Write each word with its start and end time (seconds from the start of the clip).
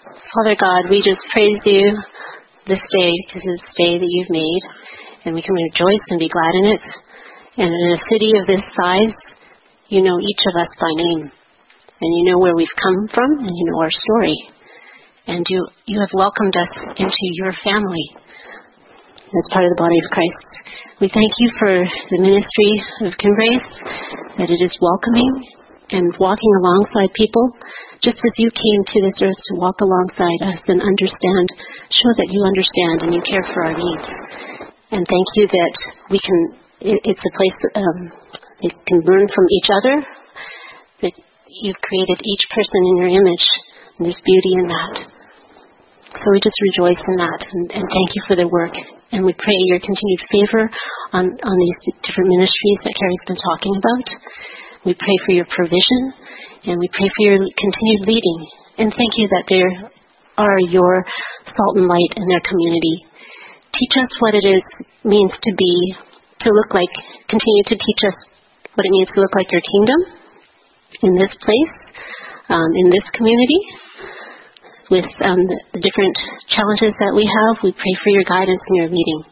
Father 0.00 0.56
God, 0.56 0.88
we 0.88 1.04
just 1.04 1.20
praise 1.28 1.60
you 1.68 1.92
this 2.64 2.80
day 2.80 3.12
because 3.28 3.44
it's 3.44 3.68
a 3.68 3.76
day 3.76 3.94
that 4.00 4.08
you've 4.08 4.32
made, 4.32 4.64
and 5.24 5.34
we 5.36 5.44
can 5.44 5.52
rejoice 5.52 6.04
and 6.08 6.16
be 6.16 6.32
glad 6.32 6.54
in 6.56 6.64
it. 6.72 6.82
And 7.60 7.68
in 7.68 7.88
a 7.92 8.04
city 8.08 8.32
of 8.40 8.48
this 8.48 8.64
size, 8.80 9.12
you 9.92 10.00
know 10.00 10.16
each 10.16 10.42
of 10.48 10.56
us 10.56 10.72
by 10.80 10.92
name, 10.96 11.28
and 11.28 12.10
you 12.16 12.32
know 12.32 12.38
where 12.40 12.56
we've 12.56 12.80
come 12.80 13.12
from, 13.12 13.44
and 13.44 13.52
you 13.52 13.64
know 13.68 13.80
our 13.84 13.92
story. 13.92 14.38
And 15.26 15.44
you, 15.46 15.68
you 15.84 16.00
have 16.00 16.16
welcomed 16.16 16.56
us 16.56 16.72
into 16.96 17.26
your 17.36 17.52
family 17.60 18.06
as 18.16 19.52
part 19.52 19.68
of 19.68 19.70
the 19.76 19.82
body 19.84 20.00
of 20.00 20.10
Christ. 20.16 20.40
We 21.04 21.12
thank 21.12 21.32
you 21.36 21.48
for 21.60 21.76
the 22.08 22.20
ministry 22.24 22.72
of 23.04 23.12
Kinbrace, 23.20 23.68
that 24.40 24.48
it 24.48 24.60
is 24.64 24.72
welcoming 24.80 25.44
and 25.92 26.14
walking 26.18 26.52
alongside 26.62 27.10
people, 27.14 27.50
just 28.02 28.16
as 28.16 28.34
you 28.38 28.50
came 28.50 28.80
to 28.86 28.98
this 29.10 29.18
earth 29.20 29.40
to 29.50 29.54
walk 29.60 29.76
alongside 29.82 30.40
us 30.54 30.60
and 30.70 30.80
understand, 30.80 31.46
show 31.92 32.10
that 32.16 32.30
you 32.30 32.40
understand 32.46 32.96
and 33.04 33.10
you 33.14 33.22
care 33.26 33.44
for 33.52 33.60
our 33.66 33.76
needs. 33.76 34.06
And 34.90 35.02
thank 35.06 35.28
you 35.36 35.46
that 35.50 35.74
we 36.10 36.18
can, 36.18 36.38
it's 36.80 37.24
a 37.26 37.32
place 37.36 37.58
um, 37.76 37.98
that 38.62 38.74
can 38.86 39.00
learn 39.06 39.26
from 39.28 39.46
each 39.50 39.68
other, 39.70 39.94
that 41.06 41.14
you've 41.62 41.82
created 41.82 42.18
each 42.22 42.44
person 42.54 42.80
in 42.90 42.94
your 43.04 43.12
image, 43.14 43.46
and 43.98 44.06
there's 44.06 44.22
beauty 44.24 44.52
in 44.62 44.66
that. 44.66 44.94
So 46.10 46.26
we 46.34 46.42
just 46.42 46.58
rejoice 46.74 47.00
in 47.06 47.16
that 47.22 47.40
and, 47.46 47.64
and 47.70 47.84
thank 47.86 48.08
you 48.14 48.22
for 48.26 48.34
their 48.34 48.50
work. 48.50 48.74
And 49.12 49.24
we 49.24 49.32
pray 49.34 49.58
your 49.70 49.80
continued 49.80 50.22
favor 50.30 50.64
on, 51.14 51.24
on 51.26 51.56
these 51.58 51.78
different 52.02 52.30
ministries 52.30 52.78
that 52.82 52.94
Carrie's 52.94 53.26
been 53.26 53.42
talking 53.42 53.74
about. 53.78 54.06
We 54.84 54.96
pray 54.96 55.16
for 55.28 55.32
your 55.36 55.44
provision 55.44 56.00
and 56.64 56.80
we 56.80 56.88
pray 56.96 57.08
for 57.12 57.22
your 57.28 57.36
continued 57.36 58.04
leading. 58.08 58.38
And 58.80 58.88
thank 58.96 59.12
you 59.20 59.28
that 59.28 59.44
they 59.44 59.60
are 60.40 60.58
your 60.72 61.04
salt 61.52 61.76
and 61.76 61.84
light 61.84 62.12
in 62.16 62.24
their 62.24 62.40
community. 62.48 62.96
Teach 63.76 63.94
us 64.00 64.08
what 64.24 64.32
it 64.32 64.44
is 64.48 64.64
means 65.04 65.32
to 65.36 65.52
be, 65.52 65.72
to 66.44 66.48
look 66.48 66.72
like, 66.72 66.88
continue 67.28 67.64
to 67.68 67.76
teach 67.76 68.02
us 68.08 68.16
what 68.72 68.88
it 68.88 68.92
means 68.92 69.08
to 69.12 69.20
look 69.20 69.36
like 69.36 69.52
your 69.52 69.60
kingdom 69.60 70.00
in 71.04 71.12
this 71.20 71.32
place, 71.44 71.72
um, 72.48 72.72
in 72.80 72.88
this 72.88 73.04
community, 73.12 73.60
with 74.88 75.08
um, 75.20 75.44
the, 75.44 75.80
different 75.84 76.16
challenges 76.56 76.96
that 77.04 77.12
we 77.12 77.28
have. 77.28 77.60
We 77.60 77.76
pray 77.76 77.94
for 78.00 78.10
your 78.16 78.24
guidance 78.24 78.64
and 78.64 78.76
your 78.80 78.88
leading. 78.88 79.22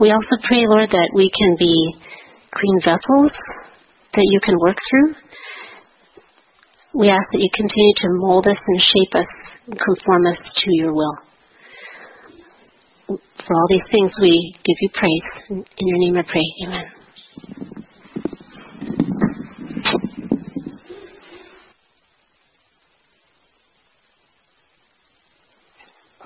We 0.00 0.12
also 0.12 0.36
pray, 0.44 0.68
Lord, 0.68 0.92
that 0.92 1.10
we 1.16 1.32
can 1.32 1.56
be 1.56 1.72
clean 2.52 2.76
vessels 2.84 3.32
that 4.14 4.26
you 4.26 4.40
can 4.44 4.56
work 4.58 4.76
through. 4.90 5.14
We 6.94 7.08
ask 7.08 7.22
that 7.32 7.38
you 7.38 7.48
continue 7.54 7.94
to 8.02 8.08
mold 8.18 8.46
us 8.46 8.58
and 8.58 8.80
shape 8.80 9.14
us 9.14 9.30
and 9.66 9.78
conform 9.78 10.26
us 10.26 10.38
to 10.42 10.70
your 10.74 10.92
will. 10.92 11.16
For 13.06 13.54
all 13.54 13.68
these 13.68 13.86
things, 13.90 14.10
we 14.20 14.54
give 14.64 14.78
you 14.80 14.90
praise. 14.94 15.28
In 15.50 15.86
your 15.86 15.98
name 15.98 16.16
I 16.16 16.22
pray. 16.30 16.46
Amen. 16.66 16.86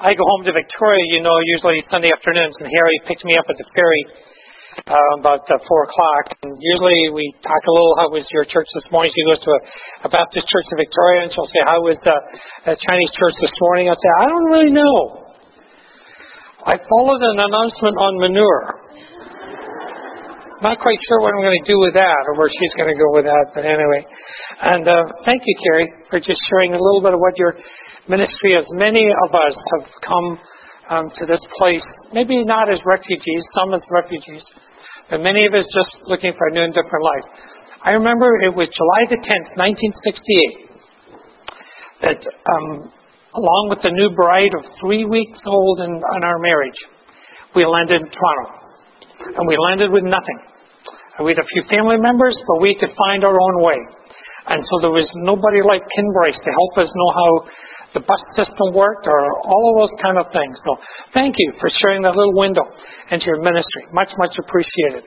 I 0.05 0.13
go 0.13 0.21
home 0.37 0.45
to 0.45 0.53
Victoria, 0.53 1.01
you 1.17 1.23
know, 1.23 1.33
usually 1.57 1.81
Sunday 1.91 2.13
afternoons, 2.13 2.53
and 2.61 2.69
Harry 2.69 3.01
picks 3.09 3.25
me 3.25 3.37
up 3.41 3.47
at 3.49 3.57
the 3.57 3.65
ferry 3.73 4.05
uh, 4.83 5.13
about 5.21 5.47
uh, 5.47 5.57
four 5.69 5.87
o'clock. 5.87 6.25
And 6.43 6.53
usually 6.59 7.15
we 7.15 7.25
talk 7.43 7.63
a 7.63 7.73
little. 7.73 7.95
How 7.99 8.09
was 8.11 8.27
your 8.35 8.45
church 8.45 8.67
this 8.75 8.87
morning? 8.91 9.13
She 9.15 9.25
goes 9.31 9.41
to 9.43 9.51
a, 9.51 9.61
a 10.07 10.11
Baptist 10.11 10.47
church 10.51 10.67
in 10.73 10.77
Victoria, 10.79 11.27
and 11.27 11.31
she'll 11.31 11.51
say, 11.51 11.63
"How 11.65 11.79
was 11.81 11.99
uh, 12.03 12.75
Chinese 12.75 13.13
church 13.17 13.37
this 13.39 13.55
morning?" 13.61 13.89
I'll 13.89 14.01
say, 14.01 14.13
"I 14.21 14.27
don't 14.29 14.49
really 14.51 14.75
know. 14.75 15.25
I 16.65 16.81
followed 16.81 17.23
an 17.23 17.39
announcement 17.45 17.97
on 18.01 18.13
manure. 18.19 18.65
Not 20.65 20.81
quite 20.81 20.97
sure 21.11 21.21
what 21.21 21.37
I'm 21.37 21.45
going 21.45 21.61
to 21.61 21.69
do 21.69 21.77
with 21.77 21.93
that, 21.93 22.23
or 22.25 22.41
where 22.41 22.49
she's 22.49 22.73
going 22.81 22.89
to 22.89 22.97
go 22.97 23.13
with 23.13 23.29
that. 23.29 23.53
But 23.53 23.69
anyway, 23.69 24.01
and 24.63 24.89
uh, 24.89 25.05
thank 25.29 25.43
you, 25.45 25.55
Carrie, 25.67 25.93
for 26.09 26.19
just 26.21 26.41
sharing 26.49 26.73
a 26.73 26.81
little 26.81 27.03
bit 27.05 27.13
of 27.13 27.21
what 27.21 27.37
your 27.37 27.53
ministry, 28.09 28.57
as 28.57 28.65
many 28.73 29.05
of 29.29 29.31
us 29.35 29.55
have 29.77 29.87
come 30.01 30.29
um, 30.91 31.07
to 31.21 31.27
this 31.27 31.41
place, 31.59 31.85
maybe 32.13 32.45
not 32.45 32.73
as 32.73 32.79
refugees, 32.85 33.43
some 33.57 33.75
as 33.75 33.81
refugees, 33.91 34.43
but 35.11 35.21
many 35.21 35.45
of 35.47 35.55
us 35.55 35.65
just 35.75 35.91
looking 36.09 36.33
for 36.37 36.49
a 36.49 36.53
new 36.53 36.65
and 36.65 36.75
different 36.75 37.05
life. 37.05 37.25
I 37.85 37.91
remember 37.93 38.41
it 38.41 38.55
was 38.55 38.69
July 38.73 39.05
the 39.13 39.21
10th, 39.21 39.57
1968, 39.61 42.09
that 42.09 42.21
um, 42.25 42.89
along 43.37 43.69
with 43.69 43.83
the 43.83 43.93
new 43.93 44.09
bride 44.17 44.55
of 44.57 44.65
three 44.81 45.05
weeks 45.05 45.39
old 45.45 45.81
in, 45.81 45.93
in 45.93 46.23
our 46.25 46.39
marriage, 46.39 46.81
we 47.55 47.67
landed 47.67 48.01
in 48.03 48.09
Toronto. 48.09 48.65
And 49.25 49.47
we 49.47 49.57
landed 49.57 49.93
with 49.93 50.05
nothing. 50.05 50.41
And 51.19 51.27
we 51.27 51.33
had 51.37 51.43
a 51.43 51.47
few 51.55 51.63
family 51.71 51.99
members, 51.99 52.37
but 52.49 52.61
we 52.61 52.75
could 52.79 52.91
find 52.97 53.23
our 53.23 53.37
own 53.37 53.63
way. 53.63 53.79
And 54.49 54.61
so 54.61 54.75
there 54.85 54.93
was 54.93 55.09
nobody 55.25 55.65
like 55.65 55.81
Kinbrace 55.81 56.37
to 56.37 56.51
help 56.53 56.85
us 56.85 56.91
know 56.93 57.11
how 57.15 57.31
the 57.95 58.03
bus 58.03 58.23
system 58.35 58.75
worked 58.75 59.07
or 59.07 59.21
all 59.47 59.65
of 59.71 59.87
those 59.87 59.95
kind 60.03 60.19
of 60.19 60.27
things. 60.35 60.55
So 60.67 60.77
thank 61.15 61.39
you 61.39 61.55
for 61.63 61.71
sharing 61.81 62.03
that 62.03 62.19
little 62.19 62.35
window 62.35 62.67
into 63.11 63.25
your 63.27 63.41
ministry. 63.41 63.87
Much, 63.95 64.11
much 64.19 64.35
appreciated. 64.35 65.07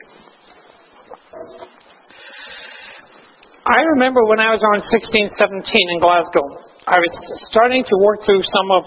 I 3.68 3.84
remember 3.92 4.24
when 4.24 4.40
I 4.40 4.56
was 4.56 4.64
around 4.64 4.88
16, 4.88 5.36
17 5.36 5.36
in 5.36 5.98
Glasgow, 6.00 6.44
I 6.88 6.96
was 7.04 7.12
starting 7.52 7.84
to 7.84 7.94
work 8.00 8.24
through 8.24 8.40
some 8.48 8.68
of 8.72 8.82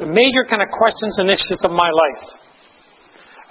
the 0.00 0.08
major 0.08 0.48
kind 0.48 0.64
of 0.64 0.72
questions 0.72 1.12
and 1.20 1.28
issues 1.28 1.60
of 1.60 1.68
my 1.76 1.92
life. 1.92 2.24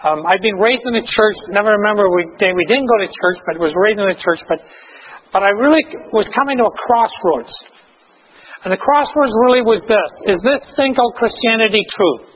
Um, 0.01 0.25
I'd 0.25 0.41
been 0.41 0.57
raised 0.57 0.81
in 0.89 0.97
a 0.97 1.05
church. 1.05 1.37
Never 1.53 1.77
remember 1.77 2.09
we 2.09 2.25
we 2.33 2.65
didn't 2.65 2.89
go 2.89 2.97
to 3.05 3.05
church, 3.05 3.37
but 3.45 3.61
was 3.61 3.69
raised 3.77 4.01
in 4.01 4.09
a 4.09 4.17
church. 4.17 4.41
But 4.49 4.57
but 5.29 5.45
I 5.45 5.53
really 5.53 5.85
was 6.09 6.25
coming 6.33 6.57
to 6.57 6.65
a 6.65 6.73
crossroads. 6.73 7.53
And 8.61 8.69
the 8.69 8.77
crossroads 8.77 9.33
really 9.47 9.66
was 9.66 9.81
this. 9.89 10.09
Is 10.29 10.39
this 10.45 10.61
called 10.77 11.16
Christianity 11.17 11.81
true? 11.97 12.29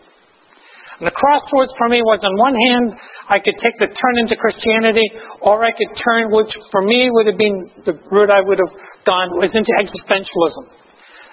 And 0.98 1.06
the 1.06 1.14
crossroads 1.14 1.76
for 1.78 1.92
me 1.92 2.02
was 2.02 2.24
on 2.24 2.34
one 2.40 2.56
hand, 2.56 2.98
I 3.28 3.38
could 3.38 3.58
take 3.60 3.78
the 3.78 3.92
turn 3.92 4.16
into 4.22 4.40
Christianity, 4.40 5.04
or 5.44 5.60
I 5.62 5.76
could 5.76 5.92
turn, 5.98 6.32
which 6.32 6.50
for 6.72 6.82
me 6.82 7.12
would 7.12 7.28
have 7.28 7.38
been 7.38 7.70
the 7.84 8.00
route 8.10 8.32
I 8.32 8.42
would 8.42 8.58
have 8.58 8.74
gone, 9.04 9.38
was 9.38 9.52
into 9.54 9.70
existentialism. 9.76 10.72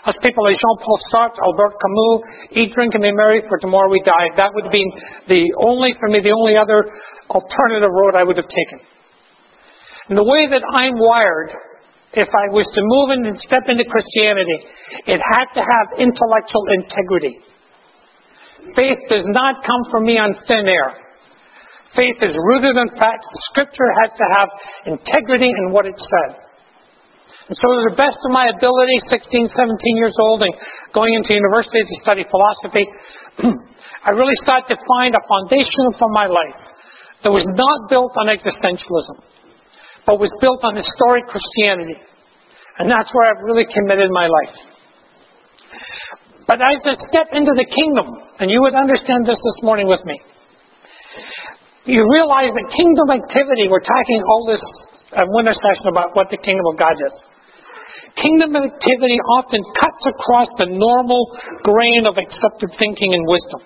As 0.03 0.19
people 0.19 0.43
like 0.43 0.59
Jean-Paul 0.59 1.01
Sartre, 1.15 1.39
Albert 1.39 1.79
Camus, 1.79 2.59
eat, 2.59 2.75
drink, 2.75 2.93
and 2.99 3.07
be 3.07 3.15
merry, 3.15 3.39
for 3.47 3.57
tomorrow 3.63 3.87
we 3.87 4.03
die. 4.03 4.35
That 4.35 4.51
would 4.51 4.67
have 4.67 4.75
been 4.75 4.93
the 5.31 5.47
only, 5.63 5.95
for 6.01 6.11
me, 6.11 6.19
the 6.19 6.35
only 6.35 6.59
other 6.59 6.91
alternative 7.31 7.89
road 7.89 8.19
I 8.19 8.27
would 8.27 8.37
have 8.37 8.51
taken. 8.51 8.83
And 10.11 10.19
the 10.19 10.27
way 10.27 10.51
that 10.51 10.67
I'm 10.75 10.99
wired, 10.99 11.55
if 12.13 12.29
I 12.29 12.47
was 12.53 12.69
to 12.69 12.83
move 12.85 13.09
and 13.17 13.41
step 13.41 13.65
into 13.73 13.89
Christianity, 13.89 14.59
it 15.09 15.17
had 15.17 15.49
to 15.57 15.63
have 15.65 15.87
intellectual 15.97 16.65
integrity. 16.77 17.41
Faith 18.77 19.01
does 19.09 19.25
not 19.33 19.65
come 19.65 19.83
from 19.89 20.05
me 20.05 20.21
on 20.21 20.37
thin 20.45 20.69
air. 20.69 20.93
Faith 21.97 22.21
is 22.21 22.37
rooted 22.37 22.77
in 22.77 22.89
facts. 23.01 23.25
Scripture 23.53 23.91
has 24.05 24.11
to 24.17 24.27
have 24.37 24.49
integrity 24.93 25.49
in 25.49 25.73
what 25.73 25.89
it 25.89 25.97
says. 25.97 26.37
And 27.49 27.57
so, 27.59 27.67
to 27.69 27.81
the 27.93 27.99
best 27.99 28.17
of 28.17 28.31
my 28.33 28.49
ability, 28.49 28.97
16, 29.13 29.51
17 29.53 30.01
years 30.01 30.15
old, 30.21 30.41
and 30.45 30.53
going 30.95 31.13
into 31.13 31.35
university 31.35 31.81
to 31.81 31.97
study 32.01 32.25
philosophy, 32.29 32.87
I 34.07 34.11
really 34.15 34.37
started 34.41 34.73
to 34.73 34.79
find 34.85 35.13
a 35.17 35.23
foundation 35.27 35.97
for 35.99 36.09
my 36.13 36.29
life 36.29 36.61
that 37.25 37.33
was 37.33 37.45
not 37.45 37.91
built 37.91 38.13
on 38.21 38.29
existentialism 38.31 39.33
but 40.07 40.19
was 40.19 40.31
built 40.41 40.61
on 40.65 40.75
historic 40.75 41.25
Christianity. 41.31 41.99
And 42.79 42.91
that's 42.91 43.11
where 43.13 43.31
I've 43.31 43.43
really 43.45 43.67
committed 43.69 44.11
my 44.11 44.27
life. 44.27 44.57
But 46.49 46.59
as 46.59 46.83
I 46.83 46.95
step 47.09 47.29
into 47.33 47.55
the 47.55 47.67
kingdom, 47.69 48.07
and 48.43 48.51
you 48.51 48.61
would 48.61 48.75
understand 48.75 49.25
this 49.25 49.39
this 49.39 49.59
morning 49.63 49.87
with 49.87 50.03
me, 50.05 50.19
you 51.87 52.03
realize 52.03 52.51
that 52.55 52.67
kingdom 52.75 53.09
activity, 53.11 53.67
we're 53.71 53.83
talking 53.83 54.21
all 54.27 54.45
this 54.47 54.65
uh, 55.15 55.27
winter 55.35 55.55
session 55.55 55.91
about 55.91 56.15
what 56.15 56.31
the 56.31 56.39
kingdom 56.39 56.63
of 56.73 56.79
God 56.79 56.95
is. 56.99 57.15
Kingdom 58.19 58.55
activity 58.55 59.19
often 59.41 59.63
cuts 59.79 60.03
across 60.05 60.49
the 60.59 60.69
normal 60.69 61.23
grain 61.65 62.05
of 62.07 62.19
accepted 62.19 62.71
thinking 62.79 63.15
and 63.15 63.25
wisdom. 63.25 63.61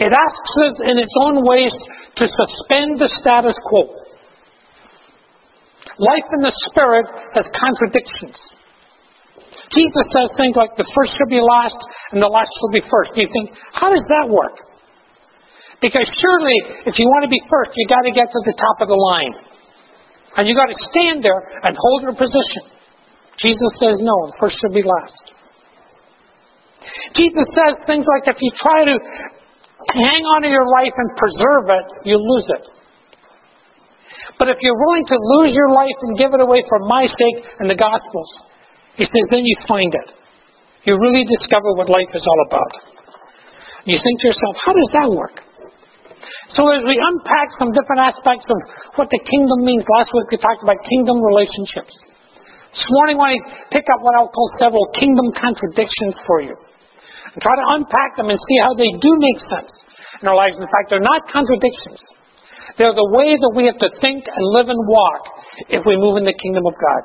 It 0.00 0.10
asks 0.10 0.54
us 0.66 0.76
in 0.88 0.96
its 0.98 1.12
own 1.20 1.44
ways 1.46 1.74
to 2.18 2.24
suspend 2.26 2.98
the 2.98 3.10
status 3.20 3.54
quo. 3.68 4.03
Life 5.98 6.28
in 6.34 6.40
the 6.42 6.54
Spirit 6.70 7.06
has 7.38 7.46
contradictions. 7.54 8.38
Jesus 9.70 10.04
says 10.10 10.28
things 10.38 10.54
like 10.54 10.74
the 10.78 10.86
first 10.94 11.14
shall 11.14 11.30
be 11.30 11.42
last 11.42 11.78
and 12.12 12.22
the 12.22 12.30
last 12.30 12.50
shall 12.60 12.72
be 12.74 12.82
first. 12.86 13.14
You 13.14 13.30
think, 13.30 13.54
how 13.72 13.90
does 13.90 14.04
that 14.10 14.26
work? 14.30 14.54
Because 15.82 16.06
surely, 16.06 16.58
if 16.86 16.94
you 16.98 17.06
want 17.06 17.26
to 17.26 17.32
be 17.32 17.42
first, 17.50 17.74
you 17.74 17.86
got 17.90 18.02
to 18.06 18.14
get 18.14 18.30
to 18.30 18.40
the 18.46 18.54
top 18.54 18.76
of 18.82 18.88
the 18.88 18.98
line. 18.98 19.34
And 20.36 20.48
you 20.48 20.54
got 20.54 20.66
to 20.66 20.78
stand 20.90 21.22
there 21.22 21.40
and 21.62 21.76
hold 21.78 22.02
your 22.02 22.16
position. 22.18 22.74
Jesus 23.38 23.70
says, 23.78 23.98
no, 24.02 24.16
the 24.30 24.36
first 24.38 24.58
shall 24.62 24.74
be 24.74 24.82
last. 24.82 25.24
Jesus 27.14 27.46
says 27.54 27.78
things 27.86 28.06
like 28.06 28.26
if 28.30 28.38
you 28.40 28.50
try 28.58 28.84
to 28.86 28.96
hang 29.94 30.22
on 30.34 30.42
to 30.42 30.50
your 30.50 30.66
life 30.66 30.94
and 30.94 31.08
preserve 31.14 31.66
it, 31.70 31.86
you 32.06 32.18
lose 32.18 32.46
it. 32.50 32.64
But 34.38 34.50
if 34.50 34.58
you're 34.60 34.80
willing 34.86 35.06
to 35.06 35.16
lose 35.38 35.54
your 35.54 35.70
life 35.70 35.98
and 36.08 36.18
give 36.18 36.34
it 36.34 36.42
away 36.42 36.62
for 36.66 36.78
my 36.90 37.06
sake 37.06 37.38
and 37.62 37.70
the 37.70 37.78
gospel's, 37.78 38.30
he 38.98 39.06
says, 39.06 39.26
then 39.30 39.46
you 39.46 39.56
find 39.66 39.94
it. 39.94 40.08
You 40.84 40.98
really 40.98 41.24
discover 41.24 41.74
what 41.78 41.88
life 41.88 42.10
is 42.12 42.22
all 42.22 42.40
about. 42.50 42.72
You 43.86 43.96
think 43.96 44.16
to 44.20 44.26
yourself, 44.28 44.54
how 44.64 44.72
does 44.74 44.90
that 44.96 45.08
work? 45.12 45.36
So 46.56 46.66
as 46.70 46.82
we 46.86 46.94
unpack 46.94 47.48
some 47.58 47.74
different 47.74 48.14
aspects 48.14 48.46
of 48.48 48.58
what 48.96 49.08
the 49.10 49.20
kingdom 49.22 49.66
means, 49.66 49.82
last 49.98 50.12
week 50.14 50.28
we 50.30 50.38
talked 50.38 50.62
about 50.62 50.78
kingdom 50.86 51.18
relationships. 51.20 51.94
This 52.74 52.90
morning 52.90 53.16
I 53.16 53.20
want 53.22 53.32
to 53.38 53.42
pick 53.70 53.86
up 53.90 54.02
what 54.02 54.14
I'll 54.18 54.30
call 54.30 54.50
several 54.58 54.86
kingdom 54.98 55.30
contradictions 55.34 56.14
for 56.26 56.42
you. 56.42 56.54
And 56.54 57.38
try 57.42 57.54
to 57.54 57.66
unpack 57.78 58.18
them 58.18 58.30
and 58.30 58.38
see 58.38 58.58
how 58.62 58.74
they 58.74 58.90
do 58.98 59.10
make 59.18 59.40
sense 59.50 59.72
in 60.22 60.30
our 60.30 60.38
lives. 60.38 60.54
In 60.58 60.66
fact, 60.66 60.90
they're 60.90 61.02
not 61.02 61.26
contradictions. 61.30 61.98
They're 62.76 62.94
the 62.94 63.10
way 63.14 63.38
that 63.38 63.52
we 63.54 63.70
have 63.70 63.78
to 63.78 63.90
think 64.02 64.26
and 64.26 64.44
live 64.54 64.66
and 64.66 64.82
walk 64.86 65.22
if 65.70 65.82
we 65.86 65.94
move 65.94 66.18
in 66.18 66.26
the 66.26 66.34
kingdom 66.34 66.66
of 66.66 66.74
God. 66.74 67.02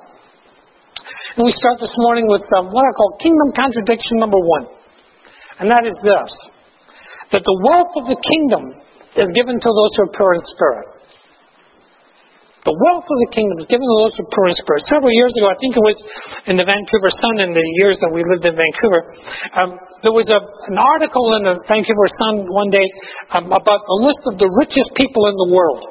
And 1.38 1.45
we 1.45 1.54
start 1.54 1.77
this 1.80 1.94
morning 2.01 2.25
with 2.25 2.42
um, 2.57 2.74
what 2.74 2.83
I 2.83 2.92
call 2.98 3.16
kingdom 3.21 3.54
contradiction 3.54 4.18
number 4.18 4.39
one. 4.39 4.66
And 5.62 5.69
that 5.69 5.86
is 5.86 5.95
this 6.01 6.31
that 7.31 7.45
the 7.45 7.57
wealth 7.62 7.94
of 8.01 8.10
the 8.10 8.18
kingdom 8.18 8.74
is 9.13 9.30
given 9.38 9.62
to 9.62 9.69
those 9.69 9.92
who 9.94 10.01
are 10.10 10.13
pure 10.18 10.33
in 10.33 10.42
spirit. 10.50 10.98
The 12.69 12.77
wealth 12.77 13.01
of 13.01 13.18
the 13.25 13.31
kingdom 13.33 13.57
is 13.57 13.66
given 13.66 13.81
to 13.81 13.98
those 14.06 14.13
who 14.13 14.30
spirit. 14.30 14.86
Several 14.86 15.10
years 15.10 15.33
ago, 15.33 15.50
I 15.50 15.57
think 15.57 15.74
it 15.74 15.81
was 15.81 15.98
in 16.45 16.54
the 16.54 16.69
Vancouver 16.69 17.10
Sun 17.18 17.42
in 17.42 17.50
the 17.50 17.66
years 17.81 17.98
that 17.98 18.13
we 18.13 18.21
lived 18.21 18.45
in 18.45 18.54
Vancouver, 18.54 19.01
um, 19.57 19.69
there 20.06 20.13
was 20.13 20.30
a, 20.30 20.38
an 20.69 20.77
article 20.77 21.33
in 21.42 21.50
the 21.50 21.56
Vancouver 21.66 22.06
Sun 22.21 22.45
one 22.54 22.69
day 22.69 22.86
um, 23.33 23.50
about 23.50 23.81
a 23.81 23.98
list 24.06 24.21
of 24.30 24.38
the 24.38 24.45
richest 24.54 24.94
people 24.94 25.25
in 25.33 25.36
the 25.42 25.50
world. 25.50 25.81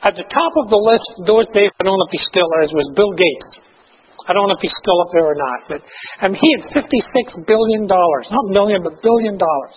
At 0.00 0.16
the 0.16 0.24
top 0.24 0.52
of 0.64 0.72
the 0.72 0.80
list 0.80 1.28
those 1.28 1.44
days, 1.52 1.68
I 1.76 1.84
don't 1.84 1.92
know 1.92 2.08
if 2.08 2.16
he 2.16 2.24
still 2.24 2.48
is, 2.64 2.72
was 2.72 2.88
Bill 2.96 3.12
Gates. 3.12 3.60
I 4.24 4.32
don't 4.32 4.48
know 4.48 4.56
if 4.56 4.64
he's 4.64 4.72
still 4.80 4.96
up 5.04 5.12
there 5.12 5.28
or 5.28 5.36
not, 5.36 5.58
but 5.68 5.80
um, 6.24 6.32
he 6.32 6.48
had 6.56 6.72
$56 6.72 6.88
billion. 7.44 7.84
Not 7.84 8.44
million, 8.48 8.80
but 8.80 8.96
billion 9.04 9.36
dollars. 9.36 9.76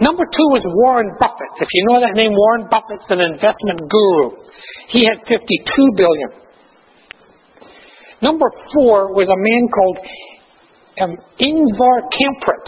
Number 0.00 0.24
two 0.28 0.48
was 0.52 0.60
Warren 0.76 1.08
Buffett. 1.16 1.52
If 1.56 1.68
you 1.72 1.82
know 1.88 2.00
that 2.04 2.12
name, 2.12 2.32
Warren 2.36 2.68
Buffett's 2.68 3.08
an 3.08 3.20
investment 3.20 3.80
guru. 3.88 4.44
He 4.92 5.08
had 5.08 5.24
52 5.24 5.40
billion. 5.96 6.30
Number 8.20 8.44
four 8.76 9.12
was 9.16 9.24
a 9.24 9.40
man 9.40 9.62
called 9.72 9.98
um, 11.00 11.12
Ingvar 11.40 11.96
Kamprad. 12.12 12.64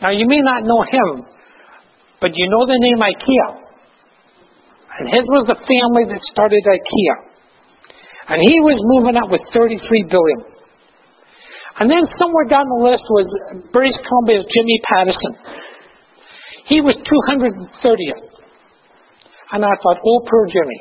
Now 0.00 0.10
you 0.10 0.28
may 0.28 0.40
not 0.44 0.64
know 0.64 0.84
him, 0.84 1.24
but 2.20 2.36
you 2.36 2.46
know 2.52 2.66
the 2.66 2.76
name 2.76 3.00
IKEA. 3.00 3.48
And 5.00 5.08
his 5.08 5.24
was 5.24 5.48
the 5.48 5.56
family 5.56 6.04
that 6.12 6.20
started 6.32 6.60
IKEA. 6.68 7.16
And 8.28 8.40
he 8.44 8.60
was 8.60 8.76
moving 8.92 9.16
up 9.16 9.30
with 9.32 9.40
33 9.56 9.80
billion. 10.04 10.51
And 11.80 11.90
then 11.90 12.04
somewhere 12.20 12.46
down 12.48 12.64
the 12.68 12.82
list 12.84 13.04
was 13.08 13.26
British 13.72 13.96
Columbia's 14.04 14.44
Jimmy 14.44 14.78
Pattison. 14.84 15.34
He 16.68 16.80
was 16.80 16.96
230th. 17.00 18.24
And 19.52 19.64
I 19.64 19.72
thought, 19.80 19.98
oh, 20.04 20.20
poor 20.28 20.48
Jimmy. 20.48 20.80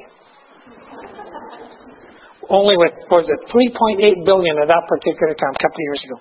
Only 2.49 2.75
with, 2.75 2.91
was 3.07 3.23
it 3.27 3.39
3.8 3.47 4.25
billion 4.27 4.55
at 4.59 4.67
that 4.67 4.83
particular 4.87 5.35
time, 5.35 5.55
a 5.55 5.61
couple 5.63 5.79
of 5.79 5.85
years 5.87 6.01
ago. 6.03 6.17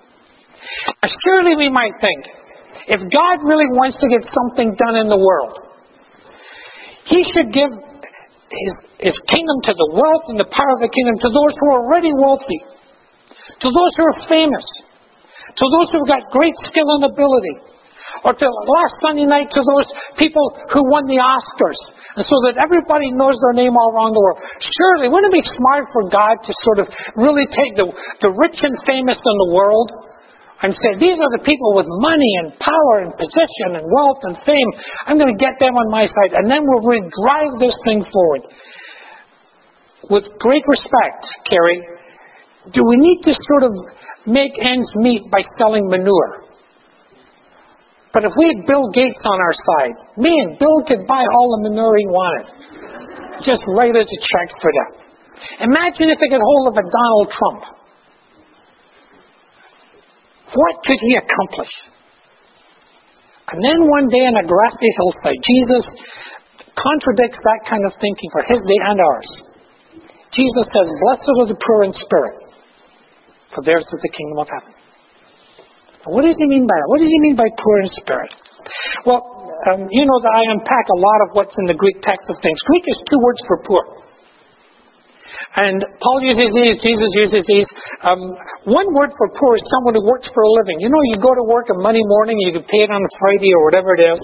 Surely 1.26 1.56
we 1.58 1.69
might 1.69 1.94
think, 2.00 2.20
if 2.87 3.00
God 3.11 3.37
really 3.43 3.66
wants 3.75 3.99
to 3.99 4.06
get 4.06 4.23
something 4.31 4.75
done 4.78 4.96
in 4.96 5.08
the 5.11 5.19
world, 5.19 5.58
He 7.11 7.26
should 7.34 7.50
give 7.52 7.70
his, 8.50 8.75
his 9.11 9.16
kingdom 9.31 9.58
to 9.66 9.73
the 9.75 9.88
wealth 9.94 10.26
and 10.31 10.38
the 10.38 10.50
power 10.50 10.73
of 10.78 10.82
the 10.82 10.90
kingdom 10.90 11.19
to 11.23 11.31
those 11.31 11.52
who 11.58 11.66
are 11.70 11.82
already 11.87 12.11
wealthy, 12.14 12.61
to 13.61 13.69
those 13.69 13.93
who 13.97 14.05
are 14.09 14.21
famous, 14.29 14.67
to 15.57 15.65
those 15.77 15.89
who 15.93 16.01
have 16.05 16.11
got 16.21 16.23
great 16.33 16.55
skill 16.69 16.89
and 16.97 17.05
ability, 17.05 17.57
or 18.25 18.33
to 18.35 18.47
last 18.47 18.95
Sunday 19.05 19.29
night 19.29 19.49
to 19.53 19.62
those 19.62 19.89
people 20.17 20.45
who 20.73 20.81
won 20.89 21.05
the 21.09 21.21
Oscars, 21.21 21.81
and 22.17 22.25
so 22.27 22.37
that 22.49 22.59
everybody 22.59 23.12
knows 23.15 23.39
their 23.39 23.57
name 23.57 23.77
all 23.79 23.95
around 23.95 24.12
the 24.12 24.23
world. 24.23 24.43
Surely, 24.59 25.07
wouldn't 25.07 25.31
it 25.31 25.45
be 25.45 25.47
smart 25.55 25.87
for 25.95 26.11
God 26.11 26.43
to 26.43 26.53
sort 26.67 26.79
of 26.83 26.87
really 27.15 27.47
take 27.55 27.79
the, 27.79 27.87
the 28.25 28.33
rich 28.35 28.59
and 28.67 28.75
famous 28.83 29.15
in 29.15 29.37
the 29.47 29.51
world 29.55 30.11
and 30.61 30.77
say, 30.77 30.93
these 31.01 31.17
are 31.17 31.33
the 31.39 31.45
people 31.47 31.73
with 31.73 31.89
money 31.89 32.33
and 32.45 32.53
power 32.61 32.95
and 33.07 33.17
position 33.17 33.81
and 33.81 33.85
wealth 33.87 34.21
and 34.29 34.37
fame. 34.45 34.71
I'm 35.09 35.17
going 35.17 35.33
to 35.33 35.41
get 35.41 35.57
them 35.57 35.73
on 35.73 35.89
my 35.89 36.05
side. 36.05 36.37
And 36.37 36.51
then 36.51 36.67
we'll 36.69 36.85
really 36.85 37.09
drive 37.09 37.57
this 37.57 37.73
thing 37.89 38.05
forward. 38.05 38.43
With 40.12 40.25
great 40.37 40.67
respect, 40.69 41.21
Carrie, 41.49 41.81
do 42.69 42.85
we 42.85 42.97
need 42.97 43.21
to 43.25 43.33
sort 43.33 43.65
of 43.65 43.73
make 44.27 44.53
ends 44.61 44.89
meet 45.01 45.25
by 45.33 45.41
selling 45.57 45.89
manure? 45.89 46.45
But 48.12 48.27
if 48.27 48.33
we 48.37 48.53
had 48.53 48.67
Bill 48.67 48.91
Gates 48.93 49.23
on 49.23 49.39
our 49.39 49.57
side, 49.57 49.97
man, 50.19 50.59
Bill 50.59 50.83
could 50.85 51.07
buy 51.07 51.23
all 51.23 51.49
the 51.57 51.71
manure 51.71 51.97
he 51.97 52.07
wanted. 52.11 52.47
Just 53.47 53.62
write 53.73 53.97
us 53.97 54.05
a 54.05 54.21
check 54.21 54.49
for 54.61 54.71
that. 54.71 54.91
Imagine 55.65 56.11
if 56.11 56.19
they 56.21 56.29
get 56.29 56.43
hold 56.43 56.75
of 56.75 56.77
a 56.77 56.85
Donald 56.85 57.29
Trump. 57.33 57.62
What 60.53 60.75
could 60.85 60.99
he 61.01 61.17
accomplish? 61.17 61.73
And 63.55 63.59
then 63.62 63.79
one 63.89 64.07
day 64.11 64.25
on 64.31 64.37
a 64.43 64.47
grassy 64.47 64.91
hillside, 64.99 65.41
Jesus 65.41 65.85
contradicts 66.75 67.39
that 67.41 67.61
kind 67.71 67.85
of 67.87 67.93
thinking 67.99 68.31
for 68.35 68.43
his 68.47 68.61
day 68.62 68.81
and 68.91 68.99
ours. 69.01 69.31
Jesus 70.35 70.67
says, 70.71 70.87
Blessed 70.87 71.35
are 71.43 71.51
the 71.51 71.59
poor 71.59 71.81
in 71.87 71.93
spirit, 71.95 72.39
for 73.55 73.62
theirs 73.67 73.87
is 73.87 74.00
the 74.00 74.12
kingdom 74.14 74.38
of 74.38 74.49
heaven. 74.49 74.73
What 76.08 76.25
does 76.25 76.38
he 76.38 76.47
mean 76.49 76.64
by 76.64 76.76
that? 76.76 76.88
What 76.88 77.00
does 77.05 77.12
he 77.12 77.20
mean 77.29 77.37
by 77.37 77.49
poor 77.61 77.76
in 77.85 77.88
spirit? 78.00 78.32
Well, 79.05 79.20
um, 79.69 79.85
you 79.93 80.08
know 80.08 80.19
that 80.25 80.32
I 80.32 80.43
unpack 80.56 80.87
a 80.88 80.99
lot 80.99 81.19
of 81.26 81.29
what's 81.37 81.56
in 81.61 81.69
the 81.69 81.76
Greek 81.76 82.00
text 82.00 82.25
of 82.32 82.37
things. 82.41 82.56
Greek 82.73 82.85
is 82.88 82.99
two 83.11 83.20
words 83.20 83.41
for 83.44 83.56
poor. 83.69 83.85
And 85.50 85.82
Paul 85.82 86.19
uses 86.23 86.47
these, 86.55 86.79
Jesus 86.79 87.11
uses 87.17 87.43
these. 87.44 87.69
Um, 88.06 88.23
one 88.70 88.87
word 88.94 89.11
for 89.19 89.26
poor 89.35 89.58
is 89.58 89.64
someone 89.67 89.99
who 89.99 90.05
works 90.06 90.31
for 90.31 90.47
a 90.47 90.52
living. 90.62 90.79
You 90.79 90.88
know, 90.88 91.02
you 91.11 91.19
go 91.19 91.35
to 91.35 91.45
work 91.45 91.66
on 91.75 91.83
Monday 91.83 92.07
morning, 92.07 92.38
you 92.47 92.54
can 92.54 92.64
pay 92.71 92.87
it 92.87 92.90
on 92.92 93.02
a 93.02 93.12
Friday 93.19 93.50
or 93.59 93.66
whatever 93.66 93.90
it 93.99 94.02
is. 94.14 94.21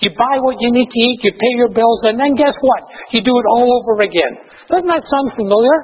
You 0.00 0.14
buy 0.14 0.38
what 0.40 0.56
you 0.62 0.70
need 0.70 0.86
to 0.86 1.00
eat, 1.10 1.18
you 1.26 1.32
pay 1.34 1.52
your 1.58 1.74
bills, 1.74 2.00
and 2.06 2.16
then 2.16 2.38
guess 2.38 2.54
what? 2.54 2.82
You 3.10 3.20
do 3.20 3.34
it 3.34 3.46
all 3.50 3.66
over 3.82 4.00
again. 4.06 4.46
Doesn't 4.70 4.86
that 4.86 5.02
sound 5.10 5.34
familiar? 5.34 5.76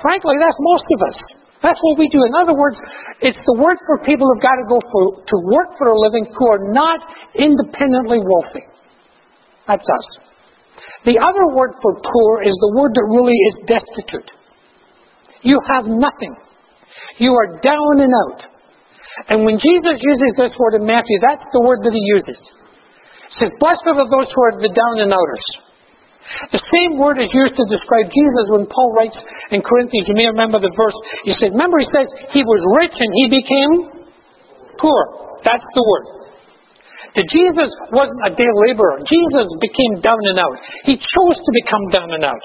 Frankly, 0.00 0.40
that's 0.40 0.56
most 0.58 0.86
of 0.88 1.00
us. 1.04 1.18
That's 1.62 1.78
what 1.82 1.98
we 2.00 2.08
do. 2.08 2.24
In 2.24 2.32
other 2.40 2.56
words, 2.56 2.76
it's 3.20 3.38
the 3.44 3.56
word 3.60 3.76
for 3.84 4.00
people 4.04 4.24
who've 4.24 4.42
got 4.42 4.56
to 4.56 4.66
go 4.68 4.80
for, 4.80 5.20
to 5.20 5.36
work 5.44 5.76
for 5.76 5.92
a 5.92 5.98
living 5.98 6.24
who 6.32 6.46
are 6.48 6.72
not 6.72 7.00
independently 7.36 8.20
wealthy. 8.24 8.64
That's 9.68 9.84
us. 9.84 10.08
The 11.04 11.20
other 11.20 11.52
word 11.52 11.76
for 11.84 12.00
poor 12.00 12.42
is 12.42 12.56
the 12.56 12.72
word 12.76 12.92
that 12.96 13.06
really 13.12 13.36
is 13.52 13.54
destitute. 13.68 14.30
You 15.42 15.60
have 15.68 15.84
nothing. 15.84 16.32
You 17.20 17.36
are 17.36 17.60
down 17.60 18.00
and 18.00 18.12
out. 18.24 18.40
And 19.28 19.44
when 19.44 19.60
Jesus 19.60 20.00
uses 20.00 20.32
this 20.36 20.52
word 20.56 20.80
in 20.80 20.84
Matthew, 20.88 21.20
that's 21.20 21.44
the 21.52 21.60
word 21.60 21.84
that 21.84 21.92
he 21.92 22.00
uses. 22.00 22.40
He 22.40 23.44
says, 23.44 23.52
Blessed 23.60 23.84
are 23.84 24.08
those 24.08 24.32
who 24.32 24.40
are 24.48 24.56
the 24.60 24.72
down 24.72 24.96
and 25.04 25.12
outers. 25.12 25.46
The 26.54 26.62
same 26.62 26.98
word 26.98 27.18
is 27.18 27.30
used 27.30 27.58
to 27.58 27.66
describe 27.66 28.06
Jesus 28.10 28.46
when 28.54 28.64
Paul 28.70 28.90
writes 28.94 29.18
in 29.50 29.60
Corinthians. 29.62 30.06
You 30.06 30.16
may 30.16 30.30
remember 30.30 30.62
the 30.62 30.72
verse. 30.72 30.96
He 31.26 31.34
said, 31.38 31.52
Remember, 31.52 31.78
he 31.82 31.90
says, 31.90 32.08
He 32.30 32.42
was 32.46 32.60
rich 32.78 32.94
and 32.94 33.10
he 33.18 33.26
became 33.28 33.72
poor. 34.78 35.00
That's 35.42 35.66
the 35.74 35.84
word. 35.84 36.20
That 37.10 37.26
Jesus 37.26 37.70
wasn't 37.90 38.22
a 38.22 38.32
day 38.38 38.46
laborer. 38.70 39.02
Jesus 39.02 39.46
became 39.58 39.98
down 39.98 40.22
and 40.30 40.38
out. 40.38 40.54
He 40.86 40.94
chose 40.94 41.36
to 41.42 41.50
become 41.58 41.84
down 41.90 42.14
and 42.14 42.22
out. 42.22 42.38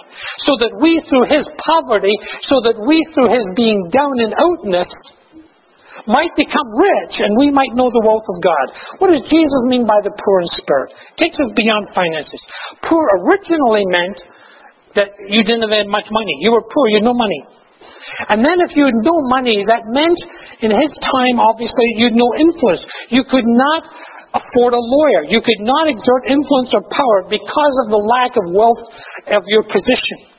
So 0.49 0.57
that 0.65 0.73
we, 0.81 0.97
through 1.05 1.29
his 1.29 1.45
poverty, 1.61 2.13
so 2.49 2.65
that 2.65 2.81
we, 2.81 2.97
through 3.13 3.29
his 3.29 3.45
being 3.53 3.77
down 3.93 4.17
and 4.17 4.33
outness, 4.33 4.89
might 6.05 6.33
become 6.37 6.69
rich 6.73 7.15
and 7.17 7.37
we 7.37 7.49
might 7.49 7.73
know 7.73 7.89
the 7.89 8.05
wealth 8.05 8.25
of 8.29 8.37
God. 8.41 8.65
What 9.01 9.09
does 9.11 9.25
Jesus 9.29 9.61
mean 9.69 9.85
by 9.85 9.99
the 10.05 10.13
poor 10.13 10.37
in 10.41 10.49
spirit? 10.57 10.89
Takes 11.17 11.37
us 11.37 11.51
beyond 11.57 11.89
finances. 11.93 12.41
Poor 12.85 13.03
originally 13.25 13.85
meant 13.89 14.17
that 14.95 15.09
you 15.27 15.43
didn't 15.43 15.67
have 15.67 15.89
much 15.91 16.07
money. 16.09 16.35
You 16.39 16.55
were 16.55 16.63
poor, 16.63 16.85
you 16.93 17.03
had 17.03 17.07
no 17.07 17.17
money. 17.17 17.41
And 18.29 18.39
then 18.45 18.61
if 18.63 18.77
you 18.77 18.85
had 18.85 18.99
no 19.01 19.15
money, 19.27 19.65
that 19.67 19.83
meant 19.91 20.19
in 20.61 20.71
his 20.71 20.93
time, 21.03 21.35
obviously, 21.41 21.99
you 21.99 22.13
had 22.13 22.17
no 22.17 22.31
influence. 22.37 22.81
You 23.11 23.27
could 23.27 23.45
not 23.45 23.83
afford 24.35 24.71
a 24.71 24.79
lawyer. 24.79 25.27
You 25.27 25.41
could 25.43 25.63
not 25.63 25.89
exert 25.91 26.21
influence 26.31 26.71
or 26.71 26.83
power 26.87 27.27
because 27.27 27.75
of 27.83 27.91
the 27.91 27.99
lack 27.99 28.35
of 28.39 28.45
wealth 28.55 28.83
of 29.35 29.43
your 29.47 29.63
position. 29.67 30.34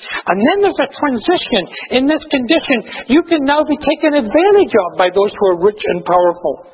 And 0.00 0.38
then 0.40 0.56
there's 0.64 0.80
a 0.80 0.90
transition. 0.96 1.62
In 2.00 2.04
this 2.08 2.22
condition, 2.30 3.08
you 3.08 3.22
can 3.28 3.44
now 3.44 3.64
be 3.64 3.76
taken 3.76 4.16
advantage 4.16 4.74
of 4.74 4.98
by 4.98 5.12
those 5.12 5.32
who 5.32 5.44
are 5.52 5.58
rich 5.64 5.80
and 5.80 6.04
powerful. 6.04 6.72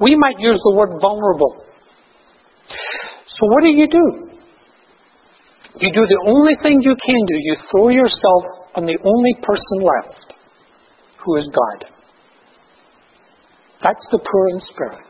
We 0.00 0.16
might 0.16 0.38
use 0.38 0.60
the 0.64 0.74
word 0.76 0.96
vulnerable. 1.00 1.66
So 3.26 3.42
what 3.50 3.62
do 3.62 3.70
you 3.70 3.88
do? 3.88 4.06
You 5.80 5.90
do 5.92 6.04
the 6.06 6.22
only 6.28 6.54
thing 6.62 6.80
you 6.82 6.94
can 6.94 7.20
do. 7.26 7.36
You 7.36 7.56
throw 7.70 7.88
yourself 7.88 8.42
on 8.76 8.86
the 8.86 8.98
only 9.00 9.34
person 9.42 9.76
left, 9.80 10.34
who 11.24 11.36
is 11.36 11.46
God. 11.48 11.90
That's 13.82 14.06
the 14.12 14.18
poor 14.18 14.44
in 14.54 14.60
spirit. 14.72 15.04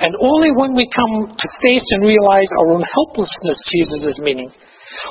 And 0.00 0.12
only 0.20 0.50
when 0.52 0.74
we 0.74 0.90
come 0.90 1.32
to 1.32 1.48
face 1.62 1.86
and 1.96 2.04
realize 2.04 2.50
our 2.60 2.74
own 2.74 2.82
helplessness, 2.82 3.58
Jesus 3.70 4.12
is 4.12 4.18
meaning, 4.18 4.50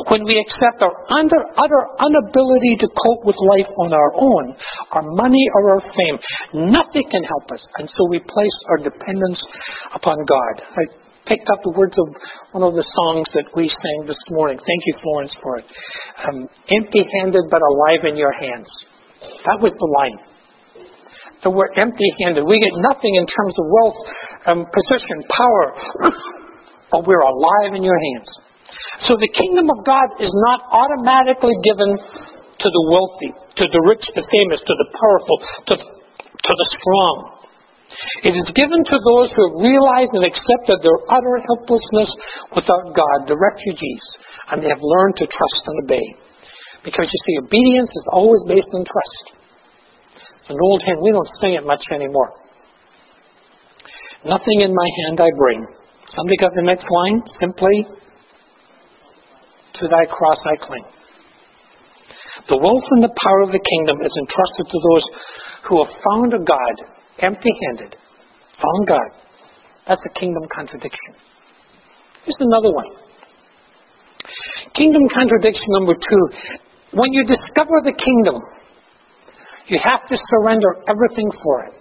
when 0.08 0.24
we 0.24 0.40
accept 0.40 0.82
our 0.82 0.96
under, 1.12 1.38
utter 1.60 1.84
inability 2.00 2.80
to 2.80 2.88
cope 2.88 3.26
with 3.26 3.36
life 3.54 3.70
on 3.78 3.94
our 3.94 4.12
own, 4.16 4.56
our 4.92 5.06
money 5.20 5.46
or 5.56 5.76
our 5.76 5.84
fame, 5.84 6.18
nothing 6.72 7.06
can 7.12 7.24
help 7.24 7.46
us. 7.52 7.62
And 7.78 7.90
so 7.90 8.08
we 8.10 8.20
place 8.20 8.58
our 8.70 8.80
dependence 8.82 9.40
upon 9.94 10.18
God. 10.26 10.54
I 10.80 10.84
picked 11.28 11.48
up 11.52 11.60
the 11.64 11.76
words 11.78 11.94
of 11.98 12.08
one 12.52 12.64
of 12.64 12.74
the 12.74 12.84
songs 12.84 13.28
that 13.34 13.46
we 13.56 13.70
sang 13.70 14.08
this 14.08 14.20
morning. 14.32 14.58
Thank 14.58 14.82
you, 14.88 14.96
Florence, 15.04 15.34
for 15.44 15.60
it. 15.60 15.66
Um, 16.28 16.48
empty 16.72 17.04
handed 17.22 17.46
but 17.52 17.62
alive 17.62 18.08
in 18.08 18.18
your 18.18 18.34
hands. 18.34 18.68
That 19.46 19.62
was 19.62 19.72
the 19.76 19.90
line. 20.00 20.18
So 21.44 21.50
we're 21.50 21.74
empty 21.78 22.10
handed. 22.22 22.46
We 22.46 22.60
get 22.60 22.74
nothing 22.78 23.16
in 23.18 23.26
terms 23.26 23.56
of 23.58 23.66
wealth, 23.66 24.00
um, 24.46 24.60
position, 24.70 25.18
power, 25.30 25.66
but 26.92 27.08
we're 27.08 27.26
alive 27.26 27.74
in 27.74 27.82
your 27.82 27.98
hands. 27.98 28.30
So 29.10 29.18
the 29.18 29.32
kingdom 29.34 29.66
of 29.66 29.82
God 29.82 30.08
is 30.22 30.30
not 30.30 30.60
automatically 30.70 31.58
given 31.66 31.98
to 31.98 32.68
the 32.70 32.84
wealthy, 32.86 33.34
to 33.34 33.66
the 33.66 33.82
rich, 33.90 34.06
the 34.14 34.22
famous, 34.22 34.62
to 34.62 34.76
the 34.78 34.88
powerful, 34.94 35.38
to, 35.70 35.74
to 35.82 36.52
the 36.54 36.68
strong. 36.78 37.16
It 38.24 38.34
is 38.38 38.48
given 38.54 38.82
to 38.86 38.98
those 39.02 39.30
who 39.34 39.42
have 39.50 39.58
realized 39.58 40.14
and 40.14 40.26
accepted 40.26 40.78
their 40.86 41.00
utter 41.10 41.38
helplessness 41.42 42.10
without 42.54 42.94
God, 42.94 43.18
the 43.26 43.38
refugees, 43.38 44.06
and 44.54 44.62
they 44.62 44.70
have 44.70 44.82
learned 44.82 45.18
to 45.18 45.26
trust 45.26 45.64
and 45.66 45.78
obey. 45.86 46.08
Because 46.86 47.06
you 47.06 47.20
see, 47.26 47.36
obedience 47.46 47.90
is 47.90 48.06
always 48.10 48.42
based 48.48 48.70
on 48.74 48.86
trust. 48.86 49.26
It's 50.42 50.50
an 50.50 50.62
old 50.62 50.82
hymn. 50.86 51.02
We 51.02 51.14
don't 51.14 51.30
sing 51.42 51.54
it 51.54 51.66
much 51.66 51.84
anymore. 51.94 52.34
Nothing 54.26 54.62
in 54.62 54.74
my 54.74 54.90
hand 55.06 55.18
I 55.22 55.30
bring. 55.38 55.66
Somebody 56.14 56.38
got 56.38 56.54
the 56.54 56.66
next 56.66 56.86
line? 56.86 57.22
Simply 57.42 58.01
to 59.82 59.88
thy 59.90 60.06
cross 60.06 60.40
I 60.46 60.56
cling. 60.62 60.86
The 62.50 62.58
wealth 62.58 62.88
and 62.98 63.04
the 63.04 63.14
power 63.22 63.42
of 63.46 63.52
the 63.52 63.62
kingdom 63.62 64.02
is 64.02 64.14
entrusted 64.18 64.66
to 64.70 64.80
those 64.82 65.06
who 65.70 65.76
have 65.86 65.94
found 66.02 66.34
a 66.34 66.42
God 66.42 66.76
empty 67.22 67.54
handed. 67.68 67.98
Found 68.58 68.84
God. 68.88 69.10
That's 69.88 70.02
a 70.02 70.14
kingdom 70.20 70.44
contradiction. 70.54 71.18
Here's 72.26 72.38
another 72.40 72.74
one. 72.74 72.90
Kingdom 74.78 75.04
contradiction 75.14 75.70
number 75.74 75.94
two. 75.94 76.24
When 76.94 77.12
you 77.14 77.26
discover 77.26 77.82
the 77.84 77.94
kingdom, 77.94 78.42
you 79.68 79.80
have 79.82 80.06
to 80.10 80.16
surrender 80.18 80.82
everything 80.90 81.30
for 81.44 81.66
it. 81.66 81.74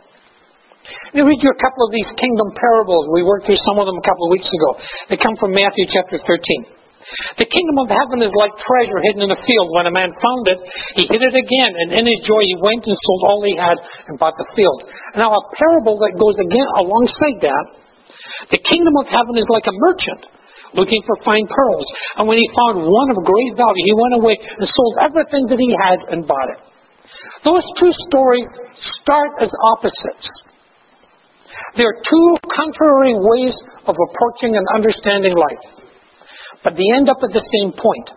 Let 1.13 1.23
me 1.23 1.23
read 1.23 1.43
you 1.43 1.51
a 1.51 1.61
couple 1.61 1.87
of 1.87 1.93
these 1.93 2.11
kingdom 2.17 2.49
parables. 2.57 3.05
We 3.13 3.23
worked 3.23 3.47
through 3.47 3.61
some 3.69 3.79
of 3.79 3.87
them 3.87 3.99
a 3.99 4.07
couple 4.07 4.27
of 4.27 4.33
weeks 4.33 4.49
ago. 4.49 4.71
They 5.11 5.19
come 5.19 5.37
from 5.37 5.53
Matthew 5.53 5.87
chapter 5.93 6.19
13. 6.19 6.80
The 7.41 7.49
kingdom 7.49 7.77
of 7.81 7.89
heaven 7.89 8.21
is 8.21 8.35
like 8.37 8.53
treasure 8.61 9.01
hidden 9.09 9.25
in 9.25 9.33
a 9.33 9.41
field. 9.41 9.69
When 9.73 9.89
a 9.89 9.95
man 9.95 10.13
found 10.13 10.45
it, 10.53 10.61
he 11.01 11.09
hid 11.09 11.23
it 11.25 11.33
again, 11.33 11.73
and 11.73 11.89
in 11.97 12.05
his 12.05 12.21
joy 12.29 12.43
he 12.45 12.57
went 12.61 12.85
and 12.85 12.93
sold 12.93 13.23
all 13.25 13.41
he 13.43 13.57
had 13.57 13.79
and 14.07 14.21
bought 14.21 14.37
the 14.37 14.49
field. 14.53 14.85
Now 15.17 15.33
a 15.33 15.43
parable 15.57 15.97
that 16.05 16.21
goes 16.21 16.37
again 16.37 16.69
alongside 16.85 17.39
that, 17.41 17.67
the 18.53 18.61
kingdom 18.61 18.95
of 19.01 19.09
heaven 19.09 19.35
is 19.41 19.49
like 19.49 19.65
a 19.67 19.75
merchant 19.75 20.23
looking 20.75 21.03
for 21.07 21.17
fine 21.27 21.47
pearls. 21.51 21.89
And 22.21 22.29
when 22.29 22.39
he 22.39 22.47
found 22.55 22.85
one 22.85 23.09
of 23.11 23.19
great 23.27 23.53
value, 23.59 23.85
he 23.85 23.97
went 23.97 24.15
away 24.23 24.37
and 24.39 24.67
sold 24.71 24.95
everything 25.03 25.51
that 25.51 25.59
he 25.59 25.71
had 25.75 25.99
and 26.15 26.29
bought 26.29 26.51
it. 26.55 26.61
Those 27.43 27.65
two 27.81 27.91
stories 28.07 28.47
start 29.03 29.41
as 29.41 29.51
opposites. 29.75 30.29
They 31.77 31.85
are 31.85 31.99
two 31.99 32.29
contrary 32.45 33.15
ways 33.17 33.57
of 33.87 33.97
approaching 33.97 34.55
and 34.55 34.67
understanding 34.75 35.35
life. 35.35 35.80
But 36.65 36.77
they 36.77 36.89
end 36.97 37.09
up 37.09 37.21
at 37.25 37.33
the 37.33 37.45
same 37.45 37.73
point, 37.73 38.09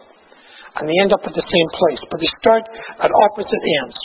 and 0.76 0.90
they 0.90 0.98
end 1.00 1.14
up 1.16 1.24
at 1.24 1.34
the 1.34 1.46
same 1.46 1.70
place, 1.80 2.02
but 2.12 2.20
they 2.20 2.32
start 2.44 2.64
at 3.00 3.10
opposite 3.10 3.64
ends. 3.84 3.98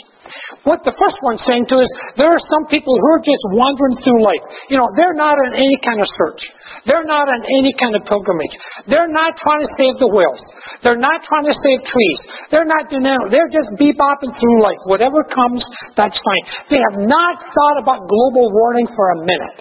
What 0.63 0.85
the 0.85 0.93
first 0.93 1.17
one's 1.25 1.41
saying 1.47 1.65
to 1.73 1.81
us, 1.81 1.91
there 2.13 2.29
are 2.29 2.43
some 2.43 2.65
people 2.69 2.93
who 2.93 3.09
are 3.17 3.23
just 3.23 3.43
wandering 3.55 3.97
through 4.05 4.21
life. 4.21 4.45
You 4.69 4.77
know, 4.77 4.87
they're 4.93 5.17
not 5.17 5.33
on 5.33 5.51
any 5.57 5.77
kind 5.81 5.97
of 6.01 6.07
search. 6.13 6.41
They're 6.85 7.05
not 7.05 7.27
on 7.27 7.41
any 7.59 7.73
kind 7.75 7.97
of 7.97 8.05
pilgrimage. 8.05 8.55
They're 8.87 9.09
not 9.09 9.35
trying 9.41 9.65
to 9.65 9.71
save 9.75 9.97
the 9.99 10.07
whales. 10.07 10.39
They're 10.85 11.01
not 11.01 11.25
trying 11.27 11.49
to 11.49 11.55
save 11.57 11.79
trees. 11.83 12.19
They're 12.53 12.69
not 12.69 12.87
doing 12.87 13.03
that. 13.03 13.19
They're 13.33 13.51
just 13.51 13.73
bebopping 13.75 14.31
through 14.37 14.57
life. 14.63 14.79
Whatever 14.85 15.25
comes, 15.27 15.65
that's 15.97 16.15
fine. 16.15 16.43
They 16.71 16.79
have 16.93 17.03
not 17.03 17.35
thought 17.41 17.77
about 17.81 18.05
global 18.05 18.53
warming 18.53 18.87
for 18.93 19.05
a 19.11 19.17
minute. 19.25 19.57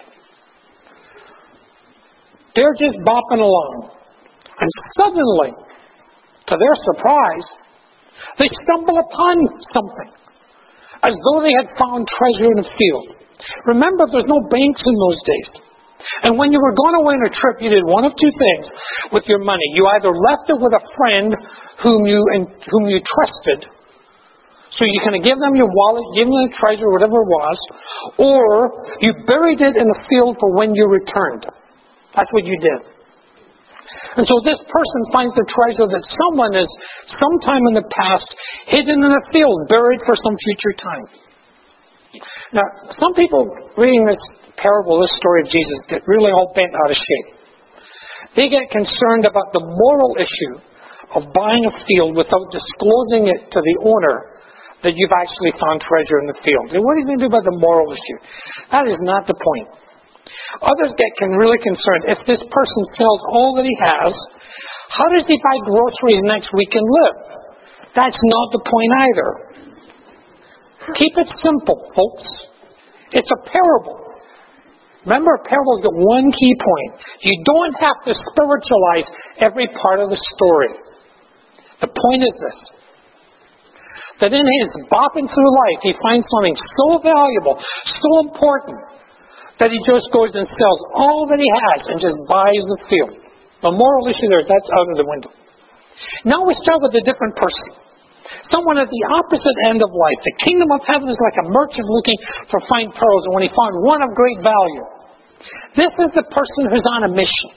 They're 2.55 2.77
just 2.77 2.97
bopping 3.03 3.41
along. 3.43 3.98
And 4.59 4.71
suddenly, 4.99 5.51
to 6.51 6.55
their 6.59 6.77
surprise, 6.93 7.47
they 8.39 8.51
stumble 8.67 8.99
upon 8.99 9.37
something, 9.71 10.11
as 11.03 11.15
though 11.15 11.41
they 11.43 11.55
had 11.55 11.71
found 11.79 12.09
treasure 12.11 12.51
in 12.51 12.59
a 12.63 12.69
field. 12.69 13.09
Remember, 13.67 14.07
there's 14.11 14.27
no 14.27 14.43
banks 14.51 14.83
in 14.83 14.97
those 14.99 15.21
days. 15.23 15.51
And 16.27 16.39
when 16.39 16.51
you 16.51 16.59
were 16.59 16.75
going 16.75 16.97
away 17.03 17.15
on 17.19 17.27
a 17.27 17.35
trip, 17.35 17.63
you 17.63 17.71
did 17.71 17.85
one 17.85 18.03
of 18.07 18.13
two 18.19 18.33
things 18.33 18.67
with 19.13 19.25
your 19.27 19.39
money. 19.39 19.63
You 19.75 19.87
either 19.99 20.11
left 20.11 20.47
it 20.51 20.59
with 20.59 20.75
a 20.75 20.83
friend 20.97 21.35
whom 21.83 22.07
you, 22.07 22.19
whom 22.71 22.91
you 22.91 22.99
trusted, 22.99 23.71
so 24.79 24.87
you 24.87 25.01
kind 25.03 25.19
of 25.19 25.27
give 25.27 25.39
them 25.43 25.59
your 25.59 25.67
wallet, 25.67 26.07
give 26.15 26.31
them 26.31 26.39
the 26.39 26.55
treasure, 26.55 26.87
whatever 26.87 27.19
it 27.19 27.31
was, 27.31 27.59
or 28.15 28.47
you 29.03 29.11
buried 29.27 29.59
it 29.59 29.75
in 29.75 29.87
a 29.91 29.99
field 30.07 30.39
for 30.39 30.55
when 30.55 30.75
you 30.75 30.87
returned. 30.87 31.51
That's 32.15 32.31
what 32.31 32.47
you 32.47 32.55
did. 32.63 32.98
And 34.19 34.27
so 34.27 34.35
this 34.43 34.59
person 34.59 35.01
finds 35.15 35.31
the 35.39 35.47
treasure 35.47 35.87
that 35.87 36.03
someone 36.03 36.51
has 36.59 36.67
sometime 37.15 37.63
in 37.71 37.79
the 37.79 37.87
past 37.87 38.27
hidden 38.67 38.99
in 38.99 39.13
a 39.15 39.25
field, 39.31 39.71
buried 39.71 40.03
for 40.03 40.19
some 40.19 40.37
future 40.43 40.75
time. 40.75 41.07
Now, 42.51 42.67
some 42.99 43.15
people 43.15 43.47
reading 43.79 44.11
this 44.11 44.19
parable, 44.59 44.99
this 44.99 45.15
story 45.23 45.47
of 45.47 45.49
Jesus, 45.55 45.79
get 45.87 46.03
really 46.11 46.35
all 46.35 46.51
bent 46.51 46.75
out 46.75 46.91
of 46.91 46.99
shape. 46.99 47.29
They 48.35 48.51
get 48.51 48.67
concerned 48.75 49.23
about 49.31 49.55
the 49.55 49.63
moral 49.63 50.19
issue 50.19 50.67
of 51.15 51.31
buying 51.31 51.65
a 51.71 51.75
field 51.87 52.19
without 52.19 52.47
disclosing 52.51 53.31
it 53.31 53.55
to 53.55 53.61
the 53.63 53.77
owner 53.87 54.43
that 54.83 54.99
you've 54.99 55.15
actually 55.15 55.55
found 55.63 55.79
treasure 55.87 56.19
in 56.23 56.27
the 56.27 56.39
field. 56.43 56.75
And 56.75 56.83
what 56.83 56.99
are 56.99 57.01
you 57.03 57.07
going 57.07 57.23
to 57.23 57.27
do 57.27 57.31
about 57.31 57.47
the 57.47 57.59
moral 57.59 57.87
issue? 57.95 58.19
That 58.75 58.91
is 58.91 58.99
not 58.99 59.31
the 59.31 59.39
point. 59.39 59.69
Others 60.63 60.93
get 60.97 61.11
can 61.19 61.37
really 61.37 61.59
concerned. 61.59 62.19
If 62.19 62.21
this 62.27 62.43
person 62.43 62.83
sells 62.97 63.21
all 63.33 63.55
that 63.57 63.67
he 63.67 63.77
has, 63.81 64.13
how 64.91 65.09
does 65.13 65.27
he 65.29 65.37
buy 65.39 65.57
groceries 65.69 66.23
next 66.25 66.49
week 66.53 66.73
and 66.73 66.87
live? 66.87 67.19
That's 67.95 68.17
not 68.17 68.47
the 68.53 68.63
point 68.65 68.93
either. 68.97 69.31
Keep 70.97 71.15
it 71.21 71.29
simple, 71.43 71.79
folks. 71.93 72.27
It's 73.13 73.29
a 73.29 73.41
parable. 73.49 74.09
Remember, 75.05 75.41
a 75.41 75.45
parable 75.49 75.81
is 75.81 75.87
one 75.89 76.33
key 76.33 76.55
point. 76.59 76.93
You 77.23 77.35
don't 77.45 77.75
have 77.81 77.99
to 78.09 78.13
spiritualize 78.13 79.09
every 79.41 79.69
part 79.69 80.01
of 80.01 80.11
the 80.11 80.21
story. 80.37 80.73
The 81.81 81.89
point 81.89 82.23
is 82.27 82.35
this 82.35 82.59
that 84.21 84.35
in 84.35 84.43
his 84.43 84.71
bopping 84.91 85.31
through 85.31 85.51
life, 85.55 85.81
he 85.83 85.95
finds 86.03 86.27
something 86.27 86.57
so 86.59 86.99
valuable, 86.99 87.55
so 87.55 88.11
important, 88.27 88.79
that 89.59 89.75
he 89.75 89.79
just 89.87 90.07
goes 90.15 90.31
and 90.35 90.47
sells 90.47 90.81
all 90.95 91.27
that 91.31 91.39
he 91.43 91.51
has 91.51 91.81
and 91.91 91.99
just 91.99 92.19
buys 92.31 92.65
the 92.71 92.81
field. 92.87 93.15
The 93.63 93.75
moral 93.75 94.07
issue 94.07 94.31
there 94.31 94.43
is 94.43 94.49
that's 94.49 94.71
out 94.71 94.89
of 94.95 94.97
the 94.97 95.07
window. 95.07 95.31
Now 96.23 96.47
we 96.47 96.55
start 96.63 96.79
with 96.79 96.95
a 96.95 97.03
different 97.03 97.35
person. 97.35 97.89
Someone 98.55 98.79
at 98.79 98.87
the 98.87 99.03
opposite 99.11 99.59
end 99.67 99.83
of 99.83 99.91
life. 99.91 100.21
The 100.23 100.37
kingdom 100.47 100.71
of 100.71 100.81
heaven 100.87 101.09
is 101.11 101.19
like 101.19 101.39
a 101.43 101.47
merchant 101.51 101.85
looking 101.89 102.19
for 102.53 102.61
fine 102.71 102.93
pearls, 102.93 103.23
and 103.27 103.33
when 103.35 103.45
he 103.45 103.51
found 103.51 103.73
one 103.83 104.01
of 104.05 104.15
great 104.15 104.39
value. 104.45 104.85
This 105.75 105.93
is 106.07 106.11
the 106.15 106.27
person 106.29 106.63
who's 106.71 106.87
on 106.95 107.09
a 107.09 107.13
mission. 107.13 107.51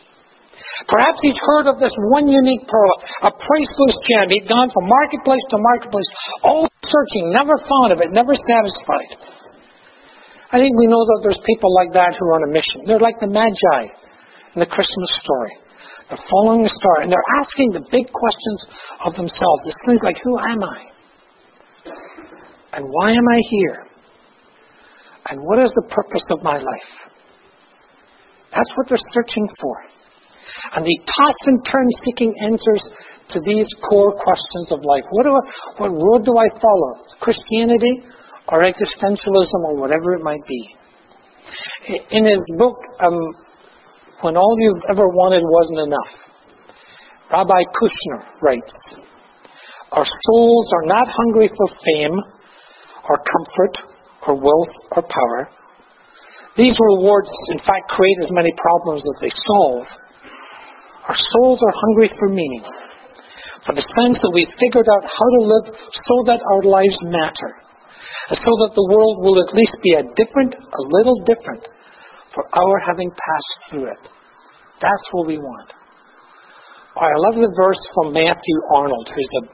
Perhaps 0.89 1.19
he's 1.21 1.37
heard 1.37 1.69
of 1.69 1.77
this 1.77 1.93
one 2.09 2.25
unique 2.25 2.65
pearl, 2.65 2.95
a 3.29 3.31
priceless 3.31 3.95
gem. 4.09 4.33
He'd 4.33 4.49
gone 4.49 4.69
from 4.73 4.89
marketplace 4.89 5.43
to 5.53 5.57
marketplace, 5.59 6.09
all 6.41 6.65
searching, 6.81 7.29
never 7.29 7.53
found 7.69 7.93
of 7.93 8.01
it, 8.01 8.09
never 8.09 8.33
satisfied. 8.33 9.30
I 10.51 10.59
think 10.59 10.75
we 10.75 10.87
know 10.87 10.99
that 10.99 11.19
there's 11.23 11.39
people 11.47 11.71
like 11.71 11.95
that 11.95 12.11
who 12.19 12.23
are 12.27 12.35
on 12.43 12.43
a 12.43 12.51
mission. 12.51 12.83
They're 12.83 12.99
like 12.99 13.15
the 13.23 13.31
Magi 13.31 13.81
in 14.55 14.59
the 14.59 14.67
Christmas 14.67 15.11
story. 15.23 15.55
They're 16.11 16.27
following 16.27 16.67
the 16.67 16.73
star, 16.75 17.07
and 17.07 17.09
they're 17.11 17.31
asking 17.39 17.71
the 17.71 17.87
big 17.87 18.11
questions 18.11 18.59
of 19.07 19.15
themselves. 19.15 19.61
It's 19.63 19.79
things 19.87 20.03
like, 20.03 20.19
who 20.19 20.35
am 20.35 20.59
I? 20.59 20.79
And 22.75 22.83
why 22.83 23.15
am 23.15 23.27
I 23.31 23.39
here? 23.47 23.79
And 25.31 25.39
what 25.39 25.63
is 25.63 25.71
the 25.71 25.87
purpose 25.87 26.27
of 26.31 26.43
my 26.43 26.59
life? 26.59 26.91
That's 28.51 28.71
what 28.75 28.91
they're 28.91 29.07
searching 29.15 29.47
for. 29.55 29.75
And 30.75 30.83
they 30.83 30.97
toss 31.15 31.37
and 31.47 31.63
turn 31.71 31.87
seeking 32.03 32.35
answers 32.43 32.83
to 33.31 33.39
these 33.47 33.67
core 33.87 34.11
questions 34.19 34.67
of 34.71 34.83
life. 34.83 35.07
What, 35.15 35.23
do 35.23 35.31
I, 35.31 35.43
what 35.79 35.91
road 35.95 36.25
do 36.27 36.35
I 36.35 36.47
follow? 36.59 37.07
Christianity 37.23 38.03
or 38.51 38.63
existentialism 38.63 39.59
or 39.63 39.79
whatever 39.79 40.13
it 40.13 40.21
might 40.21 40.45
be. 40.47 40.61
In 42.11 42.25
his 42.25 42.43
book, 42.57 42.75
um, 42.99 43.17
When 44.21 44.37
All 44.37 44.55
You've 44.59 44.83
Ever 44.91 45.07
Wanted 45.07 45.41
Wasn't 45.41 45.87
Enough, 45.87 46.11
Rabbi 47.31 47.63
Kushner 47.63 48.21
writes, 48.41 48.71
Our 49.93 50.05
souls 50.05 50.67
are 50.73 50.85
not 50.85 51.07
hungry 51.07 51.49
for 51.49 51.67
fame 51.67 52.19
or 53.07 53.17
comfort 53.17 53.75
or 54.27 54.35
wealth 54.35 54.75
or 54.91 55.01
power. 55.01 55.49
These 56.57 56.75
rewards, 56.75 57.29
in 57.55 57.59
fact, 57.59 57.87
create 57.89 58.19
as 58.25 58.31
many 58.31 58.51
problems 58.59 59.01
as 59.01 59.21
they 59.21 59.31
solve. 59.47 59.87
Our 61.07 61.15
souls 61.15 61.59
are 61.63 61.75
hungry 61.87 62.11
for 62.19 62.27
meaning, 62.27 62.63
for 63.65 63.73
the 63.73 63.81
sense 63.81 64.19
that 64.21 64.31
we've 64.35 64.51
figured 64.59 64.85
out 64.91 65.03
how 65.07 65.27
to 65.39 65.41
live 65.47 65.65
so 65.71 66.15
that 66.27 66.43
our 66.51 66.63
lives 66.63 66.99
matter, 67.07 67.60
so 68.29 68.51
that 68.63 68.73
the 68.75 68.87
world 68.91 69.23
will 69.23 69.37
at 69.39 69.53
least 69.53 69.75
be 69.83 69.93
a 69.99 70.07
different, 70.15 70.55
a 70.55 70.83
little 70.99 71.19
different, 71.25 71.63
for 72.33 72.43
our 72.55 72.79
having 72.87 73.09
passed 73.11 73.55
through 73.69 73.91
it. 73.91 74.03
That's 74.81 75.07
what 75.11 75.27
we 75.27 75.37
want. 75.37 75.69
I 76.95 77.11
love 77.29 77.35
the 77.35 77.53
verse 77.55 77.79
from 77.95 78.13
Matthew 78.13 78.57
Arnold, 78.75 79.07
who's 79.07 79.31
an 79.43 79.47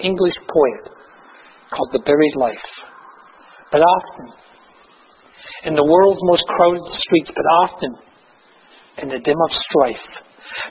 English 0.00 0.36
poet, 0.48 0.92
called 1.72 1.90
The 1.92 2.04
Buried 2.04 2.36
Life. 2.36 2.66
But 3.72 3.80
often, 3.80 4.26
in 5.64 5.74
the 5.74 5.84
world's 5.84 6.20
most 6.22 6.44
crowded 6.46 6.84
streets, 7.00 7.30
but 7.34 7.46
often 7.64 7.92
in 9.02 9.08
the 9.08 9.18
dim 9.18 9.36
of 9.36 9.50
strife, 9.70 10.23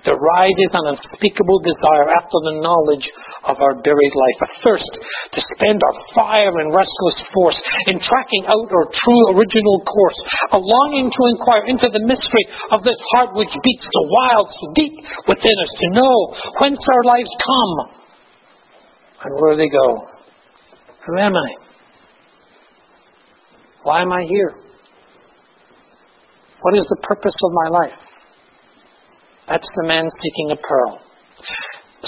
there 0.05 0.17
rises 0.17 0.71
an 0.73 0.95
unspeakable 0.95 1.59
desire 1.63 2.07
after 2.13 2.37
the 2.49 2.59
knowledge 2.61 3.07
of 3.43 3.59
our 3.59 3.75
buried 3.83 4.15
life, 4.15 4.39
a 4.47 4.49
thirst 4.63 4.91
to 5.35 5.39
spend 5.55 5.81
our 5.83 5.97
fire 6.15 6.53
and 6.63 6.71
restless 6.71 7.19
force 7.35 7.59
in 7.91 7.99
tracking 7.99 8.43
out 8.47 8.69
our 8.71 8.87
true 8.87 9.23
original 9.35 9.77
course, 9.83 10.19
a 10.55 10.59
longing 10.59 11.11
to 11.11 11.21
inquire 11.35 11.65
into 11.67 11.87
the 11.91 12.03
mystery 12.07 12.45
of 12.71 12.83
this 12.83 12.99
heart 13.11 13.35
which 13.35 13.51
beats 13.51 13.83
so 13.83 14.01
wild, 14.07 14.47
so 14.47 14.65
deep 14.75 14.95
within 15.27 15.57
us, 15.59 15.71
to 15.75 15.87
know 15.91 16.15
whence 16.59 16.79
our 16.79 17.03
lives 17.03 17.31
come 17.43 17.73
and 19.27 19.33
where 19.41 19.57
they 19.57 19.69
go. 19.69 19.87
Who 21.07 21.19
am 21.19 21.35
I? 21.35 21.49
Why 23.83 24.01
am 24.01 24.11
I 24.11 24.23
here? 24.23 24.55
What 26.61 26.77
is 26.77 26.85
the 26.87 26.99
purpose 27.03 27.35
of 27.43 27.51
my 27.51 27.67
life? 27.67 28.02
That's 29.47 29.67
the 29.75 29.85
man 29.87 30.07
seeking 30.07 30.55
a 30.55 30.59
pearl. 30.59 30.99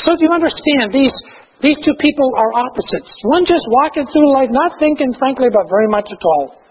So 0.04 0.16
do 0.16 0.22
you 0.24 0.32
understand? 0.32 0.92
These, 0.92 1.16
these 1.64 1.80
two 1.84 1.96
people 2.00 2.30
are 2.36 2.52
opposites. 2.56 3.12
One 3.32 3.44
just 3.48 3.64
walking 3.84 4.08
through 4.08 4.30
life, 4.34 4.52
not 4.52 4.80
thinking, 4.80 5.16
frankly, 5.20 5.48
about 5.48 5.68
very 5.68 5.88
much 5.88 6.08
at 6.12 6.24
all. 6.24 6.66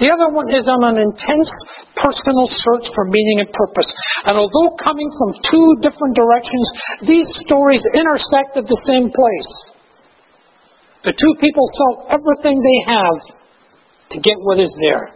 The 0.00 0.08
other 0.08 0.32
one 0.32 0.48
is 0.48 0.64
on 0.64 0.82
an 0.94 0.98
intense 0.98 1.50
personal 1.94 2.48
search 2.48 2.86
for 2.94 3.04
meaning 3.06 3.44
and 3.44 3.50
purpose. 3.52 3.90
And 4.26 4.38
although 4.38 4.74
coming 4.80 5.10
from 5.18 5.30
two 5.50 5.68
different 5.84 6.14
directions, 6.16 6.66
these 7.06 7.28
stories 7.46 7.82
intersect 7.94 8.56
at 8.56 8.66
the 8.66 8.80
same 8.88 9.12
place. 9.12 9.52
The 11.04 11.12
two 11.12 11.34
people 11.42 11.66
sell 11.74 11.94
everything 12.14 12.62
they 12.62 12.80
have 12.94 13.18
to 14.14 14.18
get 14.22 14.38
what 14.46 14.58
is 14.58 14.70
there. 14.80 15.10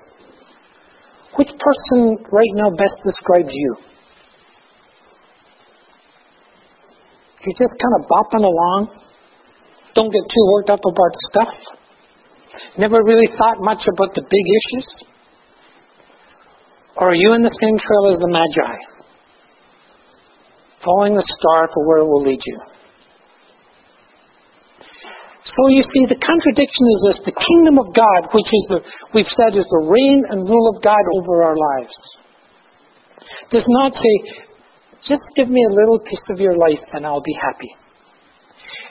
Which 1.36 1.50
person 1.58 2.18
right 2.32 2.54
now 2.54 2.70
best 2.70 2.96
describes 3.06 3.50
you? 3.52 3.95
You're 7.46 7.70
just 7.70 7.78
kind 7.78 7.94
of 7.94 8.02
bopping 8.10 8.42
along. 8.42 8.90
Don't 9.94 10.10
get 10.10 10.26
too 10.26 10.44
worked 10.50 10.70
up 10.70 10.82
about 10.82 11.12
stuff. 11.30 11.54
Never 12.76 12.98
really 13.06 13.30
thought 13.38 13.62
much 13.62 13.86
about 13.86 14.14
the 14.18 14.22
big 14.26 14.46
issues. 14.58 14.88
Or 16.96 17.10
are 17.10 17.14
you 17.14 17.34
in 17.34 17.42
the 17.42 17.54
same 17.54 17.78
trail 17.78 18.12
as 18.12 18.18
the 18.18 18.28
Magi? 18.28 18.74
Following 20.84 21.14
the 21.14 21.24
star 21.38 21.68
for 21.72 21.86
where 21.86 21.98
it 22.02 22.08
will 22.08 22.24
lead 22.26 22.40
you. 22.44 22.58
So 25.46 25.62
you 25.70 25.84
see, 25.86 26.04
the 26.10 26.18
contradiction 26.18 26.84
is 26.90 27.00
this 27.06 27.18
the 27.30 27.36
kingdom 27.38 27.78
of 27.78 27.94
God, 27.94 28.28
which 28.34 28.50
is 28.50 28.64
the, 28.68 28.78
we've 29.14 29.30
said 29.38 29.56
is 29.56 29.64
the 29.70 29.84
reign 29.86 30.24
and 30.28 30.44
rule 30.44 30.74
of 30.74 30.82
God 30.82 31.00
over 31.22 31.44
our 31.44 31.56
lives, 31.56 31.96
does 33.52 33.64
not 33.68 33.94
say, 33.94 34.14
just 35.08 35.22
give 35.36 35.48
me 35.48 35.62
a 35.62 35.72
little 35.72 35.98
piece 36.00 36.26
of 36.30 36.38
your 36.40 36.56
life 36.56 36.82
and 36.92 37.06
I'll 37.06 37.22
be 37.22 37.36
happy. 37.40 37.72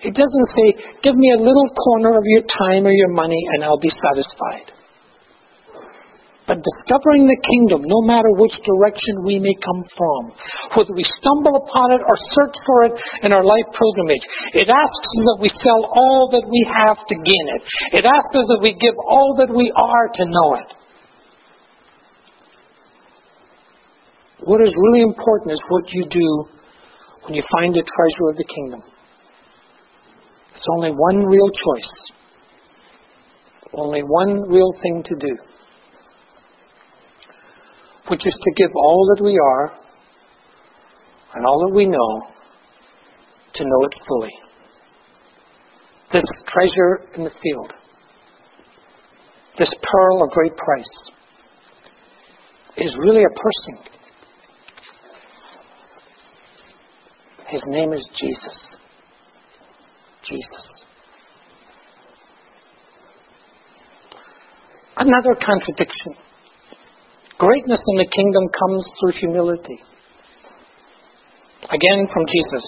It 0.03 0.13
doesn't 0.13 0.49
say, 0.55 0.67
give 1.03 1.15
me 1.15 1.31
a 1.33 1.41
little 1.41 1.69
corner 1.73 2.17
of 2.17 2.23
your 2.25 2.43
time 2.61 2.85
or 2.85 2.91
your 2.91 3.11
money 3.11 3.41
and 3.53 3.63
I'll 3.63 3.79
be 3.79 3.91
satisfied. 3.91 4.75
But 6.45 6.61
discovering 6.61 7.25
the 7.25 7.41
kingdom, 7.41 7.89
no 7.89 8.05
matter 8.05 8.29
which 8.37 8.53
direction 8.61 9.25
we 9.25 9.41
may 9.41 9.57
come 9.65 9.81
from, 9.97 10.21
whether 10.77 10.93
we 10.93 11.01
stumble 11.17 11.57
upon 11.57 11.97
it 11.97 12.05
or 12.05 12.15
search 12.37 12.55
for 12.69 12.77
it 12.85 12.93
in 13.25 13.33
our 13.33 13.41
life 13.41 13.65
pilgrimage, 13.73 14.25
it 14.53 14.69
asks 14.69 15.09
that 15.25 15.41
we 15.41 15.49
sell 15.65 15.89
all 15.89 16.29
that 16.37 16.45
we 16.45 16.61
have 16.69 17.01
to 17.01 17.15
gain 17.17 17.45
it. 17.57 17.61
It 17.97 18.05
asks 18.05 18.33
us 18.37 18.45
that 18.45 18.61
we 18.61 18.77
give 18.77 18.93
all 19.09 19.33
that 19.41 19.49
we 19.49 19.73
are 19.73 20.07
to 20.21 20.23
know 20.29 20.49
it. 20.61 20.69
What 24.43 24.61
is 24.61 24.73
really 24.75 25.01
important 25.01 25.53
is 25.53 25.59
what 25.69 25.83
you 25.91 26.05
do 26.09 26.45
when 27.25 27.33
you 27.33 27.43
find 27.51 27.73
the 27.73 27.83
treasure 27.83 28.29
of 28.29 28.37
the 28.37 28.43
kingdom. 28.43 28.81
It's 30.55 30.65
only 30.77 30.91
one 30.91 31.25
real 31.25 31.49
choice, 31.49 31.91
only 33.73 34.01
one 34.01 34.49
real 34.49 34.73
thing 34.81 35.03
to 35.07 35.15
do 35.15 35.35
which 38.07 38.21
is 38.25 38.33
to 38.33 38.51
give 38.55 38.71
all 38.75 39.15
that 39.15 39.23
we 39.23 39.37
are 39.37 39.71
and 41.33 41.45
all 41.45 41.67
that 41.67 41.73
we 41.73 41.85
know 41.85 42.21
to 43.55 43.63
know 43.63 43.85
it 43.85 43.95
fully. 44.07 44.31
This 46.13 46.23
treasure 46.53 47.09
in 47.17 47.23
the 47.23 47.31
field, 47.41 47.73
this 49.57 49.69
pearl 49.81 50.23
of 50.23 50.29
great 50.31 50.55
price, 50.55 51.13
is 52.77 52.91
really 52.99 53.23
a 53.23 53.29
person. 53.29 53.94
His 57.55 57.63
name 57.67 57.93
is 57.93 58.03
Jesus. 58.19 58.57
Jesus. 60.27 60.65
Another 64.97 65.39
contradiction 65.39 66.19
Greatness 67.37 67.79
in 67.79 67.97
the 67.99 68.11
kingdom 68.11 68.43
comes 68.59 68.83
through 68.99 69.13
humility. 69.19 69.79
Again, 71.67 72.07
from 72.11 72.23
Jesus. 72.27 72.65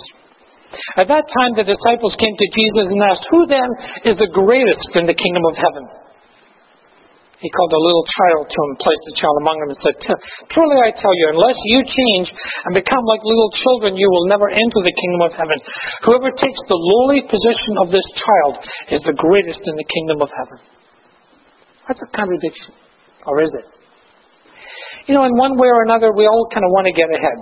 At 0.95 1.07
that 1.07 1.23
time, 1.23 1.51
the 1.55 1.67
disciples 1.67 2.15
came 2.19 2.35
to 2.35 2.47
Jesus 2.55 2.87
and 2.91 3.01
asked, 3.03 3.27
Who 3.31 3.47
then 3.47 3.69
is 4.07 4.15
the 4.19 4.31
greatest 4.31 4.91
in 4.99 5.07
the 5.07 5.15
kingdom 5.15 5.43
of 5.51 5.55
heaven? 5.55 6.06
He 7.37 7.53
called 7.53 7.69
a 7.69 7.83
little 7.85 8.05
child 8.17 8.43
to 8.49 8.57
him, 8.57 8.71
placed 8.81 9.05
the 9.13 9.17
child 9.21 9.35
among 9.45 9.57
them, 9.61 9.69
and 9.69 9.79
said, 9.85 9.95
Truly 10.49 10.77
I 10.81 10.89
tell 10.89 11.13
you, 11.13 11.37
unless 11.37 11.57
you 11.69 11.79
change 11.85 12.33
and 12.65 12.73
become 12.73 13.03
like 13.13 13.21
little 13.21 13.51
children, 13.61 13.93
you 13.93 14.09
will 14.09 14.25
never 14.25 14.49
enter 14.49 14.81
the 14.81 14.95
kingdom 14.97 15.21
of 15.29 15.31
heaven. 15.37 15.57
Whoever 16.01 16.33
takes 16.33 16.61
the 16.65 16.79
lowly 16.81 17.21
position 17.29 17.73
of 17.85 17.93
this 17.93 18.07
child 18.17 18.53
is 18.89 19.01
the 19.05 19.13
greatest 19.13 19.61
in 19.61 19.75
the 19.77 19.85
kingdom 19.85 20.25
of 20.25 20.33
heaven. 20.33 20.59
That's 21.85 22.01
a 22.01 22.09
contradiction. 22.09 22.73
Or 23.29 23.45
is 23.45 23.53
it? 23.53 23.67
you 25.07 25.15
know, 25.15 25.23
in 25.23 25.33
one 25.37 25.57
way 25.57 25.67
or 25.67 25.83
another, 25.83 26.11
we 26.11 26.27
all 26.27 26.47
kind 26.51 26.65
of 26.65 26.71
want 26.75 26.85
to 26.85 26.93
get 26.93 27.07
ahead. 27.07 27.39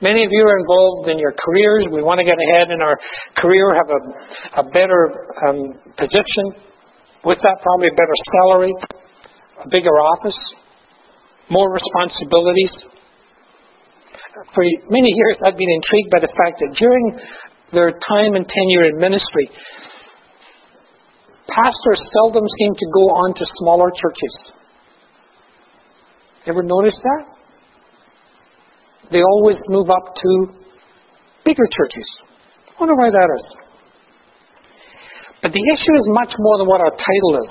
Many 0.00 0.24
of 0.24 0.32
you 0.32 0.42
are 0.42 0.58
involved 0.58 1.08
in 1.08 1.18
your 1.18 1.32
careers. 1.32 1.86
We 1.92 2.02
want 2.02 2.18
to 2.18 2.26
get 2.26 2.36
ahead 2.36 2.72
in 2.72 2.80
our 2.80 2.96
career, 3.36 3.76
have 3.76 3.90
a, 3.92 4.00
a 4.60 4.64
better 4.72 5.28
um, 5.48 5.76
position. 5.96 6.56
With 7.24 7.38
that, 7.42 7.56
probably 7.62 7.88
a 7.88 7.96
better 7.96 8.18
salary, 8.36 8.74
a 9.64 9.68
bigger 9.70 9.96
office, 9.96 10.36
more 11.48 11.72
responsibilities. 11.72 12.72
For 14.54 14.64
many 14.90 15.08
years, 15.08 15.36
I've 15.44 15.56
been 15.56 15.72
intrigued 15.72 16.10
by 16.10 16.20
the 16.20 16.32
fact 16.36 16.60
that 16.60 16.76
during 16.78 17.18
their 17.72 17.90
time 17.90 18.34
and 18.36 18.44
tenure 18.44 18.84
in 18.92 19.00
ministry, 19.00 19.48
pastors 21.48 22.00
seldom 22.12 22.44
seem 22.58 22.72
to 22.74 22.86
go 22.92 23.04
on 23.24 23.34
to 23.34 23.44
smaller 23.62 23.90
churches. 23.90 24.34
Ever 26.46 26.62
notice 26.62 26.98
that? 27.02 27.34
they 29.10 29.22
always 29.22 29.56
move 29.68 29.90
up 29.90 30.14
to 30.16 30.30
bigger 31.44 31.66
churches. 31.70 32.08
I 32.68 32.80
wonder 32.80 32.94
why 32.94 33.10
that 33.10 33.28
is. 33.38 33.63
But 35.44 35.52
the 35.52 35.60
issue 35.60 35.94
is 36.00 36.06
much 36.16 36.32
more 36.40 36.56
than 36.56 36.66
what 36.66 36.80
our 36.80 36.96
title 36.96 37.44
is, 37.44 37.50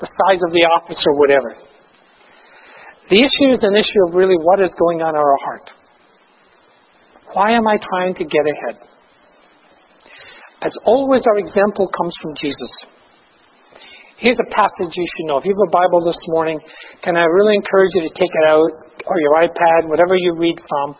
the 0.00 0.08
size 0.08 0.40
of 0.40 0.56
the 0.56 0.64
office 0.64 0.96
or 1.04 1.20
whatever. 1.20 1.52
The 3.12 3.20
issue 3.20 3.52
is 3.52 3.60
an 3.60 3.76
issue 3.76 4.02
of 4.08 4.16
really 4.16 4.40
what 4.40 4.64
is 4.64 4.72
going 4.80 5.04
on 5.04 5.12
in 5.12 5.20
our 5.20 5.38
heart. 5.44 5.66
Why 7.36 7.52
am 7.52 7.68
I 7.68 7.76
trying 7.76 8.16
to 8.16 8.24
get 8.24 8.48
ahead? 8.48 8.80
As 10.64 10.72
always, 10.88 11.20
our 11.28 11.38
example 11.44 11.92
comes 11.92 12.14
from 12.24 12.32
Jesus. 12.40 12.72
Here's 14.16 14.40
a 14.40 14.48
passage 14.52 14.92
you 14.92 15.08
should 15.16 15.28
know. 15.28 15.36
If 15.36 15.44
you 15.44 15.52
have 15.52 15.68
a 15.68 15.72
Bible 15.72 16.00
this 16.08 16.20
morning, 16.32 16.56
can 17.04 17.16
I 17.20 17.24
really 17.24 17.56
encourage 17.56 17.92
you 18.00 18.08
to 18.08 18.12
take 18.16 18.32
it 18.32 18.46
out 18.48 18.90
or 19.06 19.16
your 19.20 19.34
iPad, 19.44 19.88
whatever 19.88 20.16
you 20.16 20.36
read 20.36 20.56
from. 20.56 20.96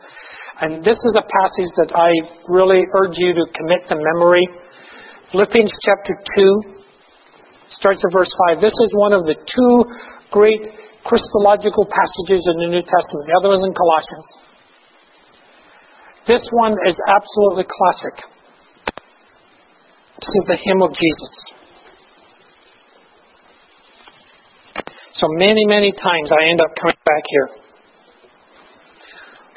And 0.60 0.84
this 0.84 0.96
is 0.96 1.14
a 1.16 1.24
passage 1.24 1.72
that 1.80 1.96
I 1.96 2.12
really 2.48 2.84
urge 2.84 3.16
you 3.16 3.32
to 3.32 3.44
commit 3.56 3.88
to 3.88 3.96
memory. 3.96 4.44
Philippians 5.30 5.70
chapter 5.86 6.14
2 6.42 6.82
starts 7.78 8.02
at 8.02 8.10
verse 8.12 8.30
5. 8.50 8.58
This 8.58 8.74
is 8.74 8.90
one 8.98 9.14
of 9.14 9.22
the 9.30 9.38
two 9.38 9.74
great 10.34 10.58
Christological 11.06 11.86
passages 11.86 12.42
in 12.42 12.56
the 12.66 12.68
New 12.74 12.82
Testament. 12.82 13.30
The 13.30 13.36
other 13.38 13.54
is 13.54 13.62
in 13.62 13.70
Colossians. 13.70 14.28
This 16.26 16.42
one 16.50 16.74
is 16.82 16.98
absolutely 17.06 17.66
classic. 17.70 18.14
This 20.18 20.34
is 20.34 20.44
the 20.50 20.58
hymn 20.66 20.82
of 20.82 20.90
Jesus. 20.98 21.34
So 25.14 25.30
many, 25.38 25.62
many 25.70 25.92
times 25.94 26.28
I 26.34 26.50
end 26.50 26.60
up 26.60 26.74
coming 26.74 26.98
back 27.06 27.22
here. 27.30 27.48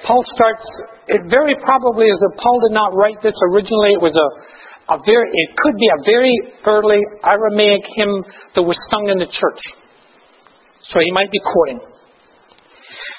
Paul 0.06 0.24
starts, 0.36 0.64
it 1.08 1.22
very 1.34 1.56
probably 1.66 2.06
is 2.14 2.20
that 2.20 2.34
Paul 2.38 2.60
did 2.62 2.76
not 2.76 2.94
write 2.94 3.18
this 3.24 3.36
originally. 3.50 3.96
It 3.96 4.04
was 4.04 4.14
a, 4.14 4.28
a 4.90 4.98
very, 5.00 5.28
it 5.32 5.50
could 5.56 5.78
be 5.80 5.88
a 5.88 6.00
very 6.04 6.36
early 6.68 7.00
Aramaic 7.24 7.84
hymn 7.96 8.24
that 8.56 8.64
was 8.64 8.76
sung 8.92 9.08
in 9.08 9.18
the 9.20 9.32
church. 9.32 9.64
So 10.92 11.00
he 11.00 11.12
might 11.16 11.32
be 11.32 11.40
quoting. 11.40 11.80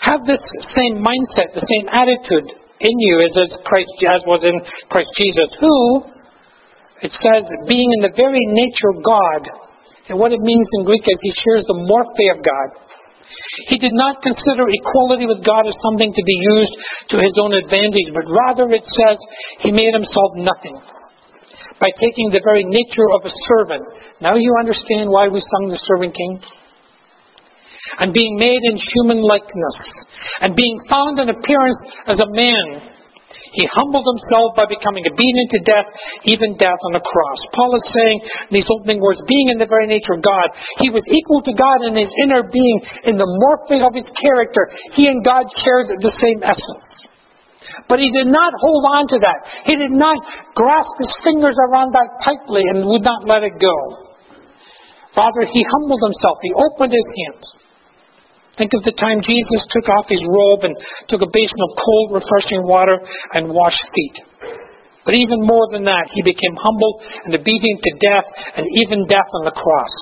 Have 0.05 0.29
this 0.29 0.45
same 0.77 1.01
mindset, 1.01 1.57
the 1.57 1.65
same 1.65 1.89
attitude 1.89 2.53
in 2.85 2.95
you 3.01 3.25
as, 3.25 3.33
as 3.49 3.51
Christ 3.65 3.89
as 4.05 4.21
was 4.29 4.45
in 4.45 4.61
Christ 4.93 5.09
Jesus, 5.17 5.49
who, 5.57 5.77
it 7.01 7.13
says, 7.17 7.49
being 7.65 7.89
in 7.97 8.01
the 8.05 8.13
very 8.13 8.45
nature 8.53 8.91
of 8.93 9.01
God, 9.01 9.43
and 10.13 10.21
what 10.21 10.37
it 10.37 10.45
means 10.45 10.69
in 10.77 10.85
Greek 10.85 11.01
is 11.09 11.17
he 11.17 11.33
shares 11.41 11.65
the 11.65 11.81
morphe 11.81 12.27
of 12.37 12.45
God. 12.45 12.69
He 13.73 13.81
did 13.81 13.97
not 13.97 14.21
consider 14.21 14.69
equality 14.69 15.25
with 15.25 15.41
God 15.41 15.65
as 15.65 15.75
something 15.81 16.13
to 16.13 16.23
be 16.23 16.39
used 16.61 16.75
to 17.09 17.17
his 17.17 17.33
own 17.41 17.57
advantage, 17.57 18.13
but 18.13 18.29
rather 18.29 18.69
it 18.69 18.85
says 18.85 19.17
he 19.65 19.73
made 19.73 19.97
himself 19.97 20.37
nothing 20.37 20.77
by 21.81 21.91
taking 22.01 22.31
the 22.31 22.43
very 22.45 22.65
nature 22.65 23.09
of 23.19 23.27
a 23.27 23.33
servant. 23.49 23.85
Now 24.21 24.35
you 24.37 24.53
understand 24.59 25.11
why 25.11 25.29
we 25.29 25.43
sung 25.43 25.71
the 25.71 25.81
servant 25.87 26.15
king? 26.15 26.41
And 27.99 28.13
being 28.13 28.37
made 28.39 28.63
in 28.65 28.81
human 28.97 29.23
likeness, 29.23 29.79
and 30.41 30.57
being 30.57 30.79
found 30.89 31.19
in 31.21 31.29
appearance 31.29 31.81
as 32.09 32.19
a 32.19 32.31
man, 32.33 32.95
he 33.55 33.71
humbled 33.71 34.03
himself 34.03 34.59
by 34.59 34.67
becoming 34.67 35.07
obedient 35.07 35.49
to 35.55 35.61
death, 35.63 35.87
even 36.27 36.59
death 36.59 36.81
on 36.91 36.99
the 36.99 37.05
cross. 37.07 37.41
Paul 37.55 37.71
is 37.79 37.87
saying 37.95 38.19
in 38.51 38.53
these 38.59 38.67
opening 38.67 38.99
words, 38.99 39.23
being 39.31 39.55
in 39.55 39.63
the 39.63 39.71
very 39.71 39.87
nature 39.87 40.19
of 40.19 40.27
God, 40.27 40.49
he 40.83 40.91
was 40.91 41.07
equal 41.07 41.39
to 41.47 41.55
God 41.55 41.87
in 41.87 41.95
his 41.95 42.11
inner 42.27 42.43
being, 42.43 42.79
in 43.07 43.15
the 43.15 43.31
morphing 43.31 43.87
of 43.87 43.95
his 43.95 44.11
character. 44.19 44.75
He 44.99 45.07
and 45.07 45.23
God 45.23 45.47
shared 45.63 45.87
the 46.03 46.15
same 46.19 46.43
essence. 46.43 47.14
But 47.89 47.99
he 47.99 48.11
did 48.11 48.29
not 48.29 48.53
hold 48.61 48.85
on 48.95 49.05
to 49.15 49.19
that. 49.21 49.41
He 49.67 49.77
did 49.77 49.93
not 49.93 50.17
grasp 50.55 50.95
his 51.01 51.13
fingers 51.23 51.57
around 51.71 51.93
that 51.93 52.11
tightly 52.25 52.63
and 52.73 52.87
would 52.87 53.03
not 53.03 53.27
let 53.29 53.43
it 53.43 53.57
go. 53.61 53.77
Rather, 55.17 55.47
he 55.47 55.63
humbled 55.71 56.03
himself. 56.03 56.39
He 56.43 56.53
opened 56.53 56.93
his 56.93 57.07
hands. 57.07 57.47
Think 58.59 58.71
of 58.75 58.87
the 58.87 58.95
time 58.95 59.19
Jesus 59.23 59.63
took 59.75 59.87
off 59.91 60.07
his 60.07 60.23
robe 60.23 60.63
and 60.63 60.75
took 61.11 61.23
a 61.23 61.31
basin 61.31 61.61
of 61.67 61.71
cold, 61.75 62.23
refreshing 62.23 62.63
water 62.63 62.99
and 63.35 63.51
washed 63.51 63.83
feet. 63.95 64.17
But 65.05 65.19
even 65.19 65.43
more 65.43 65.69
than 65.71 65.85
that, 65.85 66.07
he 66.15 66.23
became 66.23 66.55
humble 66.57 67.03
and 67.27 67.35
obedient 67.35 67.81
to 67.83 67.93
death 68.01 68.29
and 68.57 68.67
even 68.87 69.07
death 69.11 69.29
on 69.35 69.45
the 69.45 69.55
cross. 69.55 69.95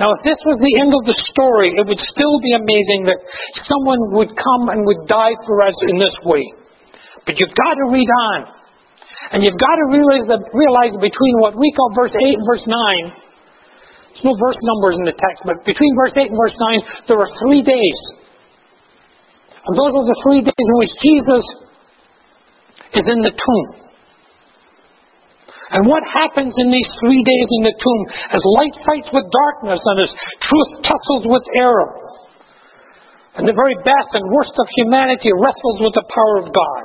Now, 0.00 0.16
if 0.16 0.24
this 0.24 0.40
was 0.48 0.56
the 0.56 0.74
end 0.80 0.96
of 0.96 1.04
the 1.04 1.12
story, 1.28 1.76
it 1.76 1.84
would 1.84 2.00
still 2.08 2.40
be 2.40 2.56
amazing 2.56 3.04
that 3.12 3.20
someone 3.68 4.00
would 4.16 4.32
come 4.32 4.72
and 4.72 4.88
would 4.88 5.04
die 5.04 5.36
for 5.44 5.60
us 5.60 5.76
in 5.92 6.00
this 6.00 6.16
way. 6.24 6.40
But 7.28 7.36
you've 7.36 7.52
got 7.52 7.76
to 7.76 7.86
read 7.92 8.08
on. 8.08 8.40
And 9.36 9.44
you've 9.44 9.60
got 9.60 9.76
to 9.76 9.86
realize 9.92 10.24
that, 10.32 10.40
realize 10.56 10.96
between 10.96 11.36
what 11.44 11.52
we 11.52 11.68
call 11.76 11.92
verse 11.92 12.16
8 12.16 12.16
and 12.16 12.46
verse 12.48 12.64
9, 12.64 13.12
there's 14.16 14.24
no 14.24 14.34
verse 14.40 14.56
numbers 14.64 14.96
in 14.96 15.04
the 15.04 15.12
text, 15.12 15.44
but 15.44 15.60
between 15.68 15.92
verse 16.00 16.16
8 16.16 16.32
and 16.32 16.38
verse 16.40 16.56
9, 16.56 16.80
there 17.04 17.20
are 17.20 17.30
three 17.44 17.60
days. 17.60 18.00
And 19.68 19.76
those 19.76 19.92
are 19.92 20.06
the 20.08 20.18
three 20.24 20.40
days 20.40 20.64
in 20.64 20.76
which 20.80 20.94
Jesus 21.04 21.44
is 22.96 23.04
in 23.04 23.20
the 23.20 23.36
tomb. 23.36 23.89
And 25.70 25.86
what 25.86 26.02
happens 26.02 26.50
in 26.58 26.68
these 26.74 26.90
three 26.98 27.22
days 27.22 27.48
in 27.54 27.62
the 27.62 27.76
tomb 27.78 28.02
as 28.34 28.42
light 28.58 28.74
fights 28.82 29.06
with 29.14 29.22
darkness 29.30 29.78
and 29.78 29.98
as 30.02 30.10
truth 30.42 30.70
tussles 30.82 31.24
with 31.30 31.46
error? 31.54 31.90
And 33.38 33.46
the 33.46 33.54
very 33.54 33.78
best 33.86 34.10
and 34.18 34.26
worst 34.34 34.50
of 34.58 34.66
humanity 34.82 35.30
wrestles 35.30 35.78
with 35.78 35.94
the 35.94 36.02
power 36.10 36.36
of 36.42 36.46
God. 36.50 36.84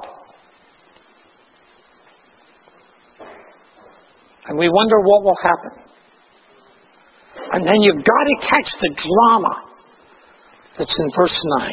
And 4.46 4.58
we 4.62 4.70
wonder 4.70 5.02
what 5.02 5.24
will 5.26 5.42
happen. 5.42 5.74
And 7.58 7.66
then 7.66 7.82
you've 7.82 8.06
got 8.06 8.26
to 8.30 8.36
catch 8.46 8.70
the 8.82 8.92
drama 9.02 9.54
that's 10.78 10.94
in 10.94 11.10
verse 11.18 11.40
9. 11.58 11.72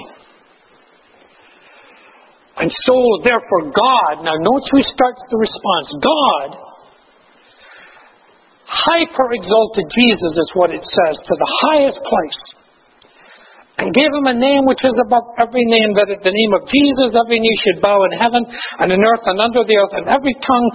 And 2.65 2.71
so, 2.87 2.97
therefore, 3.25 3.69
God, 3.69 4.25
now 4.25 4.33
notice 4.33 4.69
who 4.73 4.81
starts 4.97 5.21
the 5.29 5.37
response. 5.37 5.89
God 6.01 6.72
hyper 8.73 9.29
exalted 9.37 9.87
Jesus, 9.93 10.33
is 10.33 10.51
what 10.57 10.73
it 10.73 10.81
says, 10.81 11.15
to 11.21 11.35
the 11.37 11.51
highest 11.69 12.01
place. 12.01 12.41
And 13.81 13.93
gave 13.93 14.13
him 14.13 14.29
a 14.29 14.37
name 14.37 14.65
which 14.65 14.85
is 14.85 14.95
above 15.09 15.27
every 15.37 15.65
name, 15.69 15.97
that 15.97 16.09
at 16.09 16.23
the 16.25 16.33
name 16.33 16.53
of 16.57 16.69
Jesus 16.69 17.17
every 17.17 17.41
knee 17.41 17.59
should 17.65 17.85
bow 17.85 18.05
in 18.09 18.13
heaven 18.17 18.45
and 18.81 18.89
in 18.93 19.01
earth 19.01 19.25
and 19.27 19.41
under 19.41 19.65
the 19.65 19.77
earth, 19.77 19.95
and 19.97 20.07
every 20.09 20.37
tongue 20.45 20.69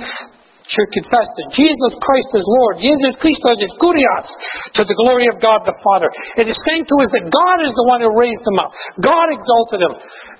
should 0.67 0.89
confess 0.91 1.27
that 1.31 1.47
Jesus 1.55 1.93
Christ 2.03 2.31
is 2.36 2.43
Lord. 2.43 2.83
Jesus 2.83 3.15
Christos 3.23 3.60
is 3.63 3.71
kurios 3.79 4.27
to 4.75 4.83
the 4.83 4.97
glory 4.99 5.31
of 5.31 5.39
God 5.39 5.63
the 5.63 5.75
Father. 5.79 6.12
It 6.36 6.51
is 6.51 6.57
saying 6.67 6.83
to 6.91 6.95
us 7.07 7.10
that 7.15 7.25
God 7.31 7.57
is 7.63 7.71
the 7.71 7.88
one 7.88 8.03
who 8.03 8.12
raised 8.12 8.43
him 8.43 8.60
up. 8.60 8.71
God 8.99 9.27
exalted 9.31 9.79
him. 9.88 9.93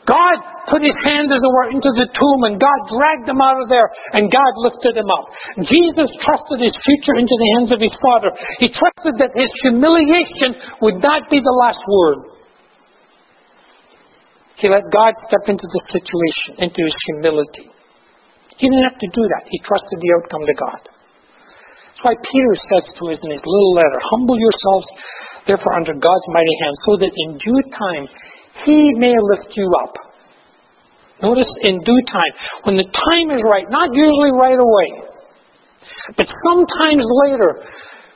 God 0.08 0.38
put 0.72 0.80
his 0.80 0.96
hand, 1.04 1.28
as 1.28 1.44
it 1.44 1.52
were, 1.52 1.68
into 1.68 1.92
the 1.92 2.08
tomb 2.16 2.42
and 2.48 2.56
God 2.56 2.80
dragged 2.88 3.28
him 3.28 3.44
out 3.44 3.60
of 3.60 3.68
there 3.68 3.92
and 4.16 4.32
God 4.32 4.52
lifted 4.64 4.96
him 4.96 5.12
up. 5.12 5.28
Jesus 5.68 6.08
trusted 6.24 6.64
his 6.64 6.72
future 6.80 7.20
into 7.20 7.36
the 7.36 7.50
hands 7.60 7.72
of 7.76 7.84
his 7.84 7.92
Father. 8.00 8.32
He 8.64 8.72
trusted 8.72 9.20
that 9.20 9.36
his 9.36 9.52
humiliation 9.68 10.80
would 10.80 11.04
not 11.04 11.28
be 11.28 11.44
the 11.44 11.58
last 11.60 11.84
word. 11.84 12.38
He 14.64 14.72
let 14.72 14.88
God 14.90 15.12
step 15.28 15.44
into 15.52 15.68
the 15.68 15.82
situation, 15.92 16.66
into 16.66 16.82
his 16.82 16.98
humility. 17.12 17.68
He 18.58 18.66
didn't 18.66 18.88
have 18.90 18.98
to 19.04 19.12
do 19.12 19.24
that. 19.38 19.44
He 19.52 19.60
trusted 19.62 20.00
the 20.02 20.12
outcome 20.18 20.48
to 20.48 20.56
God. 20.56 20.82
That's 20.88 22.02
why 22.02 22.16
Peter 22.16 22.54
says 22.72 22.86
to 22.96 23.04
us 23.12 23.20
in 23.22 23.32
his 23.36 23.44
little 23.44 23.74
letter, 23.76 24.00
Humble 24.18 24.40
yourselves, 24.40 24.88
therefore, 25.46 25.78
under 25.78 25.94
God's 25.94 26.28
mighty 26.34 26.56
hand, 26.64 26.76
so 26.90 26.92
that 26.98 27.14
in 27.14 27.30
due 27.38 27.62
time 27.76 28.06
he 28.66 28.94
may 28.96 29.14
lift 29.14 29.54
you 29.56 29.68
up. 29.84 29.94
Notice 31.22 31.50
in 31.66 31.82
due 31.82 32.04
time. 32.08 32.34
When 32.64 32.78
the 32.78 32.86
time 32.86 33.34
is 33.34 33.42
right, 33.42 33.66
not 33.70 33.90
usually 33.94 34.34
right 34.38 34.58
away, 34.58 34.90
but 36.16 36.30
sometimes 36.46 37.04
later, 37.26 37.52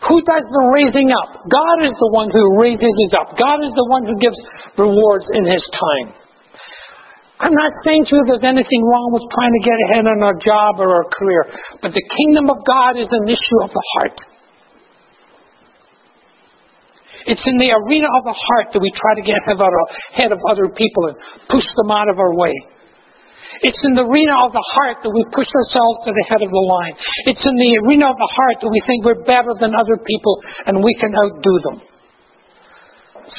who 0.07 0.21
does 0.21 0.45
the 0.49 0.63
raising 0.73 1.09
up? 1.13 1.45
God 1.45 1.77
is 1.85 1.93
the 1.93 2.11
one 2.13 2.29
who 2.29 2.61
raises 2.61 2.93
us 3.09 3.13
up. 3.17 3.37
God 3.37 3.61
is 3.61 3.73
the 3.73 3.87
one 3.89 4.05
who 4.05 4.17
gives 4.17 4.37
rewards 4.77 5.25
in 5.33 5.45
His 5.45 5.61
time. 5.73 6.07
I'm 7.41 7.53
not 7.57 7.73
saying 7.85 8.05
to 8.05 8.11
you 8.17 8.21
there's 8.29 8.45
anything 8.45 8.81
wrong 8.85 9.09
with 9.17 9.25
trying 9.33 9.49
to 9.49 9.63
get 9.65 9.77
ahead 9.89 10.05
in 10.05 10.21
our 10.21 10.37
job 10.37 10.77
or 10.77 10.93
our 10.93 11.07
career, 11.09 11.41
but 11.81 11.89
the 11.89 12.05
kingdom 12.05 12.53
of 12.53 12.61
God 12.69 13.01
is 13.01 13.09
an 13.09 13.25
issue 13.25 13.59
of 13.65 13.73
the 13.73 13.85
heart. 13.97 14.17
It's 17.27 17.45
in 17.45 17.57
the 17.57 17.69
arena 17.69 18.07
of 18.17 18.23
the 18.25 18.37
heart 18.37 18.73
that 18.73 18.81
we 18.81 18.89
try 18.93 19.13
to 19.17 19.23
get 19.25 19.37
ahead 19.45 20.31
of 20.31 20.39
other 20.49 20.67
people 20.73 21.11
and 21.11 21.15
push 21.49 21.65
them 21.77 21.91
out 21.91 22.09
of 22.09 22.17
our 22.17 22.33
way. 22.33 22.53
It's 23.61 23.77
in 23.85 23.93
the 23.93 24.01
arena 24.01 24.35
of 24.41 24.51
the 24.57 24.65
heart 24.73 25.05
that 25.05 25.13
we 25.13 25.21
push 25.37 25.45
ourselves 25.45 26.09
to 26.09 26.11
the 26.15 26.25
head 26.33 26.41
of 26.41 26.49
the 26.49 26.65
line. 26.65 26.95
It's 27.29 27.45
in 27.45 27.55
the 27.61 27.71
arena 27.85 28.09
of 28.09 28.17
the 28.17 28.31
heart 28.33 28.57
that 28.65 28.71
we 28.73 28.81
think 28.89 29.05
we're 29.05 29.21
better 29.21 29.53
than 29.53 29.77
other 29.77 30.01
people 30.01 30.41
and 30.65 30.81
we 30.81 30.97
can 30.97 31.13
outdo 31.13 31.55
them. 31.61 31.77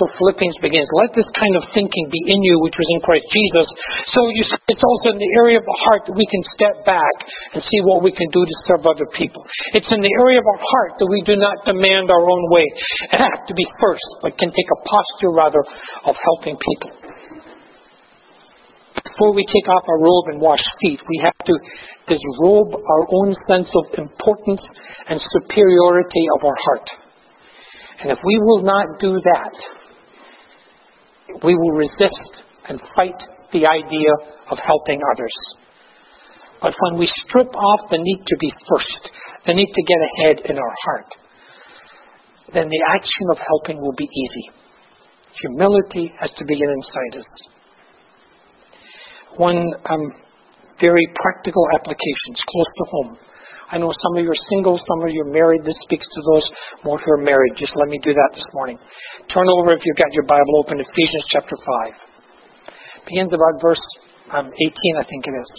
So 0.01 0.09
Philippians 0.17 0.57
begins, 0.65 0.89
let 0.97 1.13
this 1.13 1.29
kind 1.37 1.53
of 1.61 1.69
thinking 1.77 2.05
be 2.09 2.23
in 2.33 2.41
you 2.41 2.57
which 2.65 2.73
was 2.81 2.89
in 2.97 3.01
Christ 3.05 3.29
Jesus. 3.29 3.69
So 4.17 4.21
you 4.33 4.45
see, 4.49 4.57
it's 4.73 4.81
also 4.81 5.13
in 5.13 5.21
the 5.21 5.33
area 5.45 5.61
of 5.61 5.67
the 5.69 5.79
heart 5.85 6.03
that 6.09 6.17
we 6.17 6.25
can 6.25 6.43
step 6.57 6.77
back 6.89 7.17
and 7.53 7.61
see 7.61 7.81
what 7.85 8.01
we 8.01 8.09
can 8.09 8.25
do 8.33 8.41
to 8.41 8.57
serve 8.65 8.89
other 8.89 9.05
people. 9.13 9.45
It's 9.77 9.89
in 9.93 10.01
the 10.01 10.15
area 10.25 10.41
of 10.41 10.47
our 10.49 10.63
heart 10.65 10.93
that 10.97 11.11
we 11.13 11.21
do 11.29 11.37
not 11.37 11.69
demand 11.69 12.09
our 12.09 12.25
own 12.25 12.45
way 12.49 12.67
and 13.13 13.21
have 13.21 13.45
to 13.45 13.55
be 13.55 13.69
first, 13.77 14.09
but 14.25 14.33
can 14.41 14.49
take 14.49 14.71
a 14.73 14.81
posture 14.89 15.33
rather 15.37 15.61
of 16.09 16.17
helping 16.17 16.57
people. 16.57 17.13
Before 18.97 19.37
we 19.37 19.45
take 19.45 19.69
off 19.69 19.85
our 19.89 20.01
robe 20.01 20.27
and 20.33 20.41
wash 20.41 20.65
feet, 20.81 21.01
we 21.05 21.21
have 21.21 21.37
to 21.37 21.55
disrobe 22.09 22.81
our 22.81 23.05
own 23.21 23.37
sense 23.45 23.69
of 23.77 23.85
importance 24.01 24.65
and 25.09 25.21
superiority 25.21 26.25
of 26.41 26.45
our 26.49 26.59
heart. 26.65 26.89
And 28.01 28.11
if 28.11 28.19
we 28.25 28.37
will 28.41 28.63
not 28.65 28.87
do 29.01 29.21
that, 29.21 29.53
we 31.45 31.55
will 31.55 31.73
resist 31.73 32.33
and 32.69 32.81
fight 32.97 33.19
the 33.53 33.67
idea 33.67 34.13
of 34.51 34.59
helping 34.59 35.01
others. 35.15 35.37
But 36.61 36.75
when 36.79 36.99
we 36.99 37.11
strip 37.27 37.49
off 37.55 37.91
the 37.91 37.99
need 37.99 38.23
to 38.27 38.37
be 38.41 38.53
first, 38.69 39.03
the 39.47 39.55
need 39.55 39.67
to 39.67 39.83
get 39.83 40.01
ahead 40.09 40.51
in 40.51 40.57
our 40.57 40.75
heart, 40.85 41.11
then 42.55 42.69
the 42.69 42.83
action 42.89 43.27
of 43.33 43.39
helping 43.39 43.81
will 43.81 43.95
be 43.97 44.05
easy. 44.05 44.51
Humility 45.41 46.13
has 46.21 46.31
to 46.39 46.45
begin 46.45 46.71
inside 46.71 47.21
us. 47.21 47.31
One 49.37 49.65
um, 49.91 50.05
very 50.81 51.07
practical 51.15 51.65
application, 51.75 52.31
close 52.47 52.73
to 52.79 52.85
home. 52.91 53.19
I 53.73 53.81
know 53.81 53.89
some 53.89 54.13
of 54.15 54.21
you 54.21 54.29
are 54.29 54.45
single, 54.53 54.77
some 54.77 55.01
of 55.01 55.09
you 55.09 55.25
are 55.25 55.33
married. 55.33 55.65
This 55.65 55.81
speaks 55.89 56.05
to 56.05 56.21
those 56.29 56.45
more 56.85 57.01
who 57.01 57.09
are 57.17 57.25
married. 57.25 57.57
Just 57.57 57.73
let 57.73 57.89
me 57.89 57.97
do 58.05 58.13
that 58.13 58.31
this 58.37 58.45
morning. 58.53 58.77
Turn 59.33 59.49
over 59.49 59.73
if 59.73 59.81
you've 59.81 59.97
got 59.97 60.13
your 60.13 60.29
Bible 60.29 60.61
open, 60.61 60.77
Ephesians 60.77 61.25
chapter 61.33 61.57
5. 61.57 63.09
Begins 63.09 63.33
about 63.33 63.57
verse 63.65 63.81
um, 64.29 64.53
18, 64.53 65.01
I 65.01 65.05
think 65.09 65.25
it 65.25 65.35
is. 65.41 65.51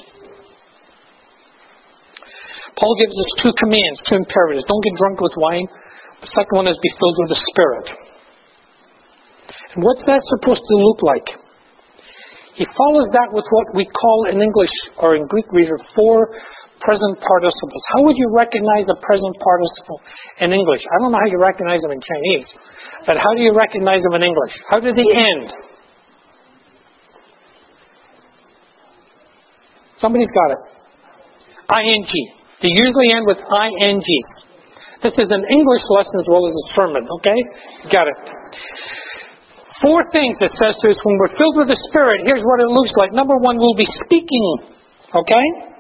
Paul 2.77 2.93
gives 3.01 3.17
us 3.17 3.29
two 3.41 3.53
commands, 3.57 3.97
two 4.05 4.21
imperatives. 4.21 4.69
Don't 4.69 4.85
get 4.85 4.93
drunk 4.93 5.17
with 5.17 5.33
wine. 5.33 5.65
The 6.21 6.29
second 6.37 6.53
one 6.53 6.69
is 6.69 6.77
be 6.85 6.93
filled 7.01 7.17
with 7.17 7.33
the 7.33 7.41
Spirit. 7.49 7.87
And 9.73 9.81
what's 9.81 10.05
that 10.05 10.21
supposed 10.37 10.61
to 10.61 10.75
look 10.77 11.01
like? 11.01 11.27
He 12.61 12.65
follows 12.77 13.09
that 13.17 13.33
with 13.33 13.45
what 13.49 13.73
we 13.73 13.89
call 13.89 14.29
in 14.29 14.37
English 14.37 14.73
or 15.01 15.17
in 15.17 15.25
Greek 15.25 15.49
reader 15.49 15.81
four 15.97 16.29
present 16.83 17.15
participles. 17.23 17.83
How 17.95 18.03
would 18.03 18.19
you 18.19 18.29
recognize 18.35 18.83
a 18.91 18.97
present 18.99 19.33
participle 19.39 19.99
in 20.43 20.51
English? 20.51 20.83
I 20.83 20.99
don't 20.99 21.15
know 21.15 21.19
how 21.19 21.31
you 21.31 21.39
recognize 21.39 21.79
them 21.79 21.95
in 21.95 22.03
Chinese, 22.03 22.47
but 23.07 23.15
how 23.17 23.31
do 23.35 23.41
you 23.41 23.55
recognize 23.55 24.03
them 24.03 24.15
in 24.19 24.23
English? 24.27 24.53
How 24.67 24.79
do 24.83 24.91
they 24.91 25.07
end? 25.07 25.47
Somebody's 30.03 30.31
got 30.35 30.49
it. 30.51 30.61
ing. 31.79 32.03
They 32.59 32.71
usually 32.71 33.09
end 33.15 33.23
with 33.23 33.39
ing. 33.39 34.03
This 35.03 35.15
is 35.19 35.27
an 35.31 35.43
English 35.47 35.83
lesson 35.91 36.15
as 36.19 36.27
well 36.27 36.47
as 36.47 36.55
a 36.55 36.65
sermon, 36.75 37.03
okay? 37.19 37.39
Got 37.91 38.07
it. 38.07 38.19
Four 39.83 40.03
things 40.11 40.39
it 40.39 40.51
says 40.55 40.75
to 40.79 40.85
us 40.91 40.99
when 41.03 41.15
we're 41.19 41.35
filled 41.35 41.57
with 41.59 41.67
the 41.67 41.79
Spirit. 41.91 42.23
Here's 42.23 42.43
what 42.43 42.63
it 42.63 42.71
looks 42.71 42.95
like. 42.95 43.11
Number 43.11 43.35
one, 43.35 43.59
we'll 43.59 43.75
be 43.75 43.87
speaking, 44.07 44.47
okay? 45.11 45.72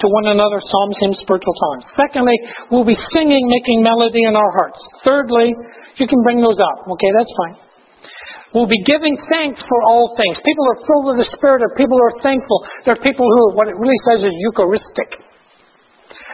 To 0.00 0.06
one 0.12 0.28
another, 0.28 0.60
psalms, 0.60 0.96
hymns, 1.00 1.18
spiritual 1.24 1.56
songs. 1.56 1.82
Secondly, 1.96 2.36
we'll 2.68 2.84
be 2.84 2.98
singing, 3.16 3.44
making 3.48 3.80
melody 3.80 4.28
in 4.28 4.36
our 4.36 4.52
hearts. 4.60 4.80
Thirdly, 5.04 5.56
you 5.96 6.06
can 6.06 6.20
bring 6.22 6.44
those 6.44 6.60
up. 6.60 6.84
Okay, 6.84 7.10
that's 7.16 7.32
fine. 7.32 7.56
We'll 8.52 8.70
be 8.70 8.80
giving 8.84 9.16
thanks 9.28 9.60
for 9.60 9.78
all 9.88 10.16
things. 10.16 10.36
People 10.40 10.64
are 10.68 10.80
filled 10.84 11.06
with 11.12 11.18
the 11.20 11.28
Spirit, 11.36 11.60
or 11.60 11.72
people 11.76 11.98
are 12.00 12.14
thankful. 12.22 12.64
There 12.84 12.94
are 12.96 13.04
people 13.04 13.24
who, 13.24 13.56
what 13.56 13.68
it 13.68 13.76
really 13.76 14.00
says 14.08 14.20
is 14.24 14.32
Eucharistic. 14.48 15.10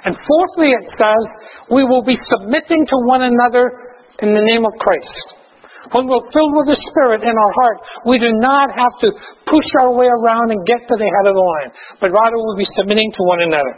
And 0.05 0.15
fourthly, 0.15 0.71
it 0.75 0.87
says, 0.99 1.23
we 1.71 1.83
will 1.83 2.03
be 2.03 2.19
submitting 2.31 2.87
to 2.87 2.97
one 3.07 3.23
another 3.23 3.95
in 4.19 4.35
the 4.35 4.43
name 4.43 4.67
of 4.67 4.75
Christ. 4.79 5.42
When 5.91 6.07
we're 6.07 6.23
filled 6.31 6.55
with 6.55 6.71
the 6.71 6.79
Spirit 6.95 7.27
in 7.27 7.35
our 7.35 7.53
heart, 7.59 7.79
we 8.07 8.23
do 8.23 8.31
not 8.39 8.71
have 8.71 8.95
to 9.03 9.09
push 9.51 9.67
our 9.83 9.91
way 9.91 10.07
around 10.07 10.55
and 10.55 10.63
get 10.63 10.79
to 10.79 10.95
the 10.95 11.11
head 11.11 11.27
of 11.27 11.35
the 11.35 11.43
line, 11.43 11.71
but 11.99 12.15
rather 12.15 12.39
we'll 12.39 12.61
be 12.61 12.71
submitting 12.79 13.11
to 13.19 13.23
one 13.27 13.43
another. 13.43 13.75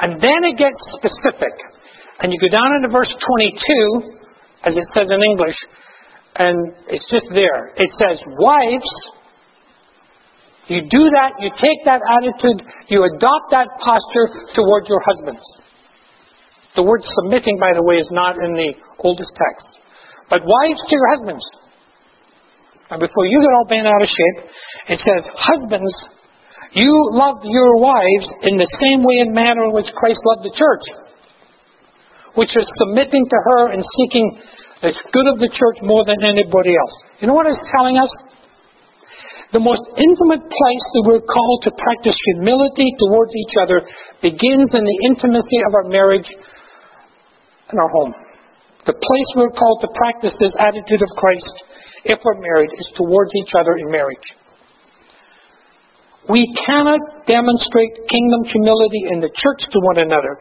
And 0.00 0.16
then 0.24 0.40
it 0.48 0.56
gets 0.56 0.78
specific. 0.96 1.52
And 2.24 2.32
you 2.32 2.38
go 2.40 2.48
down 2.48 2.80
into 2.80 2.88
verse 2.88 3.12
22, 3.12 4.72
as 4.72 4.72
it 4.72 4.88
says 4.96 5.12
in 5.12 5.20
English, 5.20 5.58
and 6.34 6.56
it's 6.88 7.04
just 7.12 7.28
there. 7.36 7.76
It 7.76 7.90
says, 8.00 8.16
Wives, 8.40 8.92
you 10.68 10.82
do 10.88 11.02
that, 11.12 11.36
you 11.40 11.50
take 11.60 11.80
that 11.84 12.00
attitude, 12.00 12.64
you 12.88 13.04
adopt 13.04 13.46
that 13.52 13.68
posture 13.84 14.48
towards 14.56 14.88
your 14.88 15.00
husbands. 15.04 15.44
The 16.76 16.82
word 16.82 17.02
submitting, 17.22 17.58
by 17.58 17.72
the 17.74 17.82
way, 17.82 17.96
is 17.96 18.08
not 18.10 18.36
in 18.36 18.54
the 18.54 18.72
oldest 19.00 19.30
text. 19.34 19.77
But 20.28 20.44
wives 20.44 20.80
to 20.84 20.92
your 20.92 21.08
husbands. 21.16 21.44
And 22.90 23.00
before 23.00 23.26
you 23.28 23.40
get 23.40 23.52
all 23.52 23.68
bent 23.68 23.86
out 23.86 24.00
of 24.00 24.08
shape, 24.08 24.38
it 24.96 24.98
says, 25.04 25.22
Husbands, 25.36 25.94
you 26.72 26.92
love 27.12 27.40
your 27.44 27.80
wives 27.80 28.28
in 28.44 28.56
the 28.60 28.68
same 28.80 29.00
way 29.04 29.24
and 29.24 29.32
manner 29.32 29.64
in 29.68 29.72
which 29.72 29.88
Christ 29.96 30.20
loved 30.24 30.44
the 30.44 30.54
church, 30.56 30.84
which 32.36 32.52
is 32.56 32.64
submitting 32.80 33.24
to 33.24 33.38
her 33.52 33.72
and 33.72 33.84
seeking 33.96 34.26
the 34.84 34.92
good 34.92 35.28
of 35.32 35.40
the 35.40 35.48
church 35.48 35.78
more 35.82 36.04
than 36.04 36.20
anybody 36.20 36.76
else. 36.76 36.94
You 37.20 37.28
know 37.28 37.34
what 37.34 37.48
it's 37.48 37.60
telling 37.76 37.96
us? 37.96 38.12
The 39.52 39.64
most 39.64 39.80
intimate 39.96 40.44
place 40.44 40.86
that 40.92 41.04
we're 41.08 41.24
called 41.24 41.60
to 41.64 41.72
practice 41.72 42.16
humility 42.36 42.88
towards 43.00 43.32
each 43.32 43.54
other 43.64 43.80
begins 44.20 44.68
in 44.76 44.84
the 44.84 44.98
intimacy 45.08 45.60
of 45.64 45.72
our 45.72 45.88
marriage 45.88 46.28
and 46.28 47.80
our 47.80 47.88
home. 47.88 48.27
The 48.86 48.94
place 48.94 49.28
we're 49.36 49.54
called 49.56 49.80
to 49.82 49.90
practice 49.94 50.34
this 50.38 50.54
attitude 50.58 51.02
of 51.02 51.10
Christ, 51.16 51.54
if 52.04 52.18
we're 52.24 52.40
married, 52.40 52.70
is 52.78 52.88
towards 52.96 53.30
each 53.42 53.52
other 53.58 53.76
in 53.78 53.90
marriage. 53.90 54.28
We 56.28 56.44
cannot 56.66 57.00
demonstrate 57.26 58.04
kingdom 58.08 58.44
humility 58.52 59.02
in 59.12 59.20
the 59.20 59.32
church 59.32 59.62
to 59.72 59.78
one 59.80 59.98
another 59.98 60.38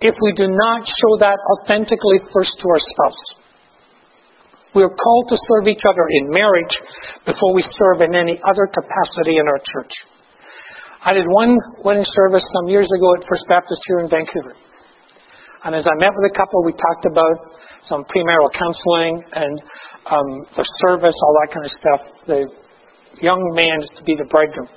if 0.00 0.14
we 0.22 0.32
do 0.32 0.46
not 0.46 0.80
show 0.86 1.12
that 1.20 1.36
authentically 1.58 2.22
first 2.32 2.54
to 2.62 2.66
our 2.70 2.80
spouse. 2.80 3.22
We 4.74 4.82
are 4.84 4.94
called 4.94 5.26
to 5.30 5.38
serve 5.48 5.66
each 5.66 5.82
other 5.88 6.06
in 6.08 6.30
marriage 6.30 6.74
before 7.26 7.52
we 7.52 7.64
serve 7.76 8.00
in 8.00 8.14
any 8.14 8.40
other 8.46 8.68
capacity 8.68 9.36
in 9.36 9.48
our 9.48 9.58
church. 9.58 9.92
I 11.04 11.14
did 11.14 11.26
one 11.26 11.56
wedding 11.84 12.06
service 12.14 12.44
some 12.54 12.68
years 12.68 12.86
ago 12.86 13.14
at 13.16 13.26
First 13.28 13.44
Baptist 13.48 13.80
here 13.86 14.00
in 14.00 14.08
Vancouver. 14.10 14.54
And 15.64 15.74
as 15.74 15.84
I 15.86 15.94
met 15.98 16.14
with 16.14 16.30
a 16.30 16.34
couple, 16.36 16.62
we 16.64 16.72
talked 16.72 17.06
about 17.06 17.36
some 17.88 18.04
premarital 18.06 18.52
counseling 18.54 19.22
and 19.32 19.54
um, 20.06 20.28
the 20.54 20.64
service, 20.86 21.14
all 21.14 21.34
that 21.42 21.50
kind 21.52 21.66
of 21.66 21.72
stuff. 21.72 22.00
The 22.26 22.40
young 23.20 23.42
man 23.54 23.82
to 23.98 24.02
be 24.04 24.14
the 24.14 24.28
bridegroom 24.30 24.68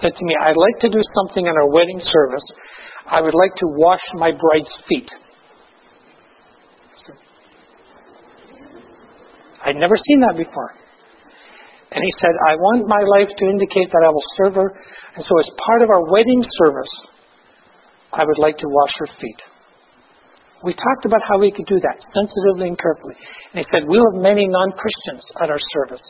said 0.00 0.12
to 0.16 0.24
me, 0.24 0.34
I'd 0.40 0.56
like 0.56 0.78
to 0.80 0.88
do 0.88 1.02
something 1.14 1.46
in 1.46 1.54
our 1.54 1.68
wedding 1.70 2.00
service. 2.00 2.46
I 3.06 3.20
would 3.20 3.34
like 3.34 3.54
to 3.60 3.66
wash 3.76 4.00
my 4.14 4.32
bride's 4.32 4.74
feet. 4.88 5.10
I'd 9.64 9.76
never 9.76 9.96
seen 9.96 10.20
that 10.20 10.36
before. 10.36 10.76
And 11.92 12.02
he 12.02 12.12
said, 12.20 12.34
I 12.48 12.56
want 12.56 12.88
my 12.88 13.00
life 13.00 13.30
to 13.32 13.44
indicate 13.46 13.88
that 13.92 14.04
I 14.04 14.10
will 14.10 14.28
serve 14.36 14.54
her. 14.56 14.68
And 15.16 15.24
so, 15.24 15.32
as 15.38 15.46
part 15.64 15.80
of 15.82 15.88
our 15.88 16.10
wedding 16.10 16.42
service, 16.58 16.94
I 18.12 18.24
would 18.24 18.38
like 18.38 18.58
to 18.58 18.66
wash 18.66 18.92
her 18.98 19.08
feet. 19.20 19.40
We 20.64 20.72
talked 20.72 21.04
about 21.04 21.20
how 21.28 21.38
we 21.38 21.52
could 21.52 21.66
do 21.66 21.76
that 21.76 22.00
sensitively 22.16 22.72
and 22.72 22.78
carefully. 22.80 23.14
And 23.52 23.60
he 23.60 23.66
said, 23.68 23.84
We'll 23.84 24.04
have 24.14 24.22
many 24.22 24.48
non 24.48 24.72
Christians 24.72 25.22
at 25.42 25.50
our 25.50 25.60
service. 25.76 26.04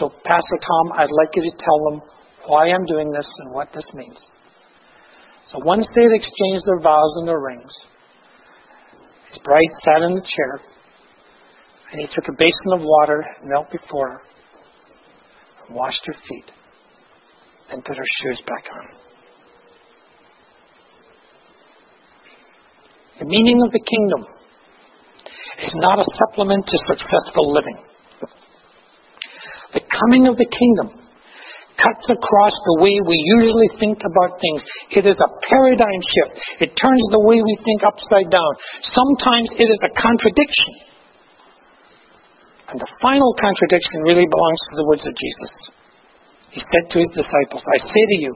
So, 0.00 0.08
Pastor 0.24 0.58
Tom, 0.64 0.96
I'd 0.96 1.12
like 1.12 1.28
you 1.36 1.42
to 1.44 1.56
tell 1.60 1.80
them 1.90 2.00
why 2.48 2.72
I'm 2.72 2.84
doing 2.86 3.12
this 3.12 3.26
and 3.44 3.52
what 3.52 3.68
this 3.74 3.84
means. 3.92 4.16
So, 5.52 5.60
once 5.64 5.86
they 5.94 6.02
had 6.02 6.16
exchanged 6.16 6.64
their 6.64 6.80
vows 6.80 7.12
and 7.20 7.28
their 7.28 7.40
rings, 7.40 7.72
his 9.30 9.42
bride 9.44 9.72
sat 9.84 10.02
in 10.02 10.14
the 10.14 10.24
chair, 10.24 10.60
and 11.92 12.00
he 12.00 12.08
took 12.14 12.24
a 12.28 12.36
basin 12.38 12.72
of 12.72 12.80
water, 12.80 13.24
knelt 13.44 13.70
before 13.70 14.08
her, 14.08 14.22
and 15.68 15.76
washed 15.76 16.00
her 16.06 16.16
feet, 16.28 16.50
and 17.70 17.84
put 17.84 17.96
her 17.96 18.10
shoes 18.22 18.40
back 18.46 18.64
on. 18.72 19.05
The 23.18 23.24
meaning 23.24 23.62
of 23.64 23.72
the 23.72 23.80
kingdom 23.80 24.22
is 25.64 25.72
not 25.80 25.98
a 25.98 26.06
supplement 26.20 26.66
to 26.68 26.76
successful 26.84 27.52
living. 27.52 27.78
The 29.72 29.80
coming 29.80 30.28
of 30.28 30.36
the 30.36 30.48
kingdom 30.48 31.06
cuts 31.76 32.06
across 32.08 32.56
the 32.56 32.76
way 32.80 32.96
we 33.04 33.16
usually 33.40 33.70
think 33.80 34.00
about 34.00 34.40
things. 34.40 34.60
It 34.96 35.04
is 35.04 35.16
a 35.16 35.30
paradigm 35.48 36.00
shift. 36.00 36.32
It 36.64 36.70
turns 36.76 37.04
the 37.12 37.24
way 37.24 37.36
we 37.40 37.54
think 37.64 37.84
upside 37.84 38.28
down. 38.32 38.52
Sometimes 38.96 39.48
it 39.60 39.68
is 39.68 39.80
a 39.84 39.92
contradiction. 39.92 40.72
And 42.72 42.80
the 42.80 42.90
final 43.00 43.32
contradiction 43.38 44.02
really 44.02 44.26
belongs 44.26 44.60
to 44.72 44.74
the 44.76 44.86
words 44.88 45.04
of 45.06 45.14
Jesus. 45.14 45.52
He 46.56 46.60
said 46.64 46.84
to 46.90 46.96
his 46.98 47.12
disciples, 47.12 47.62
I 47.62 47.78
say 47.84 48.04
to 48.08 48.18
you 48.24 48.32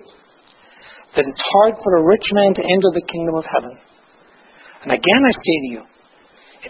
that 1.16 1.24
it's 1.26 1.44
hard 1.58 1.74
for 1.82 1.96
a 1.96 2.06
rich 2.06 2.26
man 2.32 2.54
to 2.54 2.62
enter 2.62 2.90
the 2.92 3.06
kingdom 3.08 3.34
of 3.40 3.44
heaven. 3.48 3.74
And 4.82 4.92
again 4.92 5.22
I 5.28 5.32
say 5.32 5.56
to 5.64 5.68
you, 5.68 5.82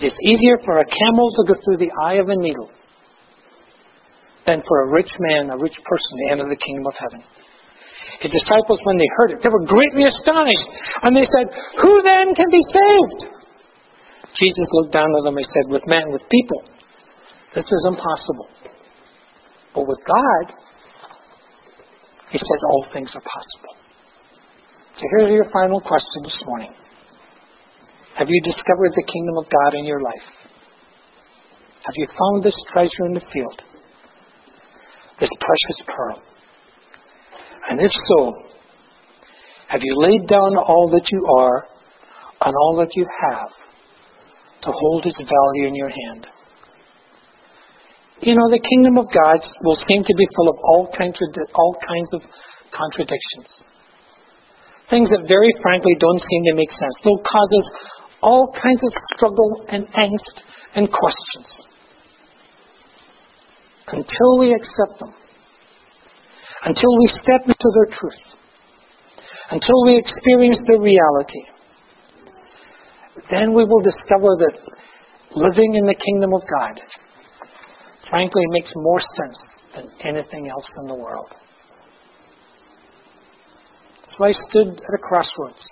it 0.01 0.03
is 0.07 0.14
easier 0.23 0.59
for 0.64 0.79
a 0.79 0.87
camel 0.87 1.29
to 1.35 1.42
go 1.53 1.55
through 1.64 1.79
the 1.79 1.90
eye 2.07 2.23
of 2.23 2.29
a 2.29 2.37
needle 2.37 2.70
than 4.46 4.62
for 4.66 4.87
a 4.87 4.90
rich 4.90 5.11
man, 5.18 5.51
a 5.51 5.59
rich 5.59 5.75
person 5.83 6.12
to 6.18 6.25
enter 6.33 6.46
the 6.49 6.59
kingdom 6.59 6.87
of 6.87 6.94
heaven. 6.99 7.23
His 8.23 8.33
disciples, 8.33 8.79
when 8.85 8.99
they 8.99 9.09
heard 9.16 9.31
it, 9.33 9.38
they 9.42 9.49
were 9.49 9.64
greatly 9.64 10.05
astonished. 10.05 10.68
And 11.03 11.16
they 11.16 11.25
said, 11.25 11.46
Who 11.81 12.03
then 12.03 12.35
can 12.35 12.51
be 12.53 12.62
saved? 12.68 13.20
Jesus 14.37 14.68
looked 14.73 14.92
down 14.92 15.09
at 15.09 15.25
them 15.25 15.37
and 15.37 15.46
said, 15.46 15.73
With 15.73 15.87
man, 15.87 16.12
with 16.12 16.23
people, 16.31 16.62
this 17.55 17.64
is 17.64 17.83
impossible. 17.88 18.49
But 19.75 19.88
with 19.88 19.99
God, 20.05 20.55
he 22.31 22.38
says 22.38 22.61
all 22.68 22.87
things 22.92 23.11
are 23.14 23.25
possible. 23.25 23.75
So 24.99 25.05
here's 25.16 25.33
your 25.33 25.51
final 25.51 25.81
question 25.81 26.23
this 26.23 26.40
morning. 26.46 26.73
Have 28.16 28.29
you 28.29 28.40
discovered 28.42 28.92
the 28.94 29.05
kingdom 29.12 29.37
of 29.38 29.46
God 29.51 29.79
in 29.79 29.85
your 29.85 30.01
life? 30.01 30.29
Have 31.85 31.94
you 31.96 32.07
found 32.07 32.44
this 32.44 32.55
treasure 32.73 33.07
in 33.07 33.14
the 33.14 33.25
field? 33.33 33.62
This 35.20 35.31
precious 35.40 35.79
pearl? 35.87 36.23
And 37.70 37.81
if 37.81 37.92
so, 38.09 38.35
have 39.68 39.81
you 39.83 39.94
laid 40.03 40.29
down 40.29 40.57
all 40.57 40.90
that 40.92 41.07
you 41.11 41.25
are 41.38 41.66
and 42.42 42.55
all 42.55 42.77
that 42.81 42.90
you 42.96 43.07
have 43.07 43.51
to 44.62 44.70
hold 44.73 45.07
its 45.07 45.16
value 45.16 45.68
in 45.68 45.75
your 45.75 45.88
hand? 45.88 46.27
You 48.20 48.35
know, 48.35 48.51
the 48.51 48.61
kingdom 48.61 48.99
of 48.99 49.07
God 49.14 49.40
will 49.64 49.79
seem 49.88 50.05
to 50.05 50.14
be 50.14 50.27
full 50.37 50.51
of 50.51 50.57
all 50.61 50.92
kinds 50.96 51.16
of, 51.16 51.31
all 51.55 51.77
kinds 51.81 52.11
of 52.12 52.20
contradictions. 52.68 53.49
Things 54.90 55.09
that 55.09 55.25
very 55.25 55.55
frankly 55.62 55.96
don't 55.96 56.20
seem 56.20 56.42
to 56.51 56.55
make 56.55 56.68
sense. 56.75 56.92
They'll 57.01 57.25
cause 57.25 57.51
us 57.64 57.68
all 58.22 58.52
kinds 58.52 58.80
of 58.85 58.92
struggle 59.16 59.64
and 59.68 59.87
angst 59.87 60.37
and 60.74 60.88
questions. 60.88 61.66
Until 63.88 64.38
we 64.38 64.54
accept 64.54 65.00
them. 65.00 65.14
Until 66.64 66.98
we 66.98 67.09
step 67.22 67.42
into 67.46 67.68
their 67.74 67.98
truth. 67.98 68.22
Until 69.50 69.85
we 69.85 69.98
experience 69.98 70.59
their 70.68 70.80
reality. 70.80 71.44
Then 73.30 73.54
we 73.54 73.64
will 73.64 73.80
discover 73.80 74.28
that 74.38 74.59
living 75.35 75.74
in 75.74 75.87
the 75.87 75.94
kingdom 75.94 76.35
of 76.35 76.42
God 76.42 76.80
frankly 78.09 78.42
makes 78.50 78.70
more 78.74 79.00
sense 79.00 79.38
than 79.74 79.87
anything 80.04 80.48
else 80.48 80.66
in 80.83 80.88
the 80.88 80.94
world. 80.94 81.28
So 84.16 84.24
I 84.24 84.33
stood 84.50 84.68
at 84.68 84.94
a 84.94 84.98
crossroads 84.98 85.64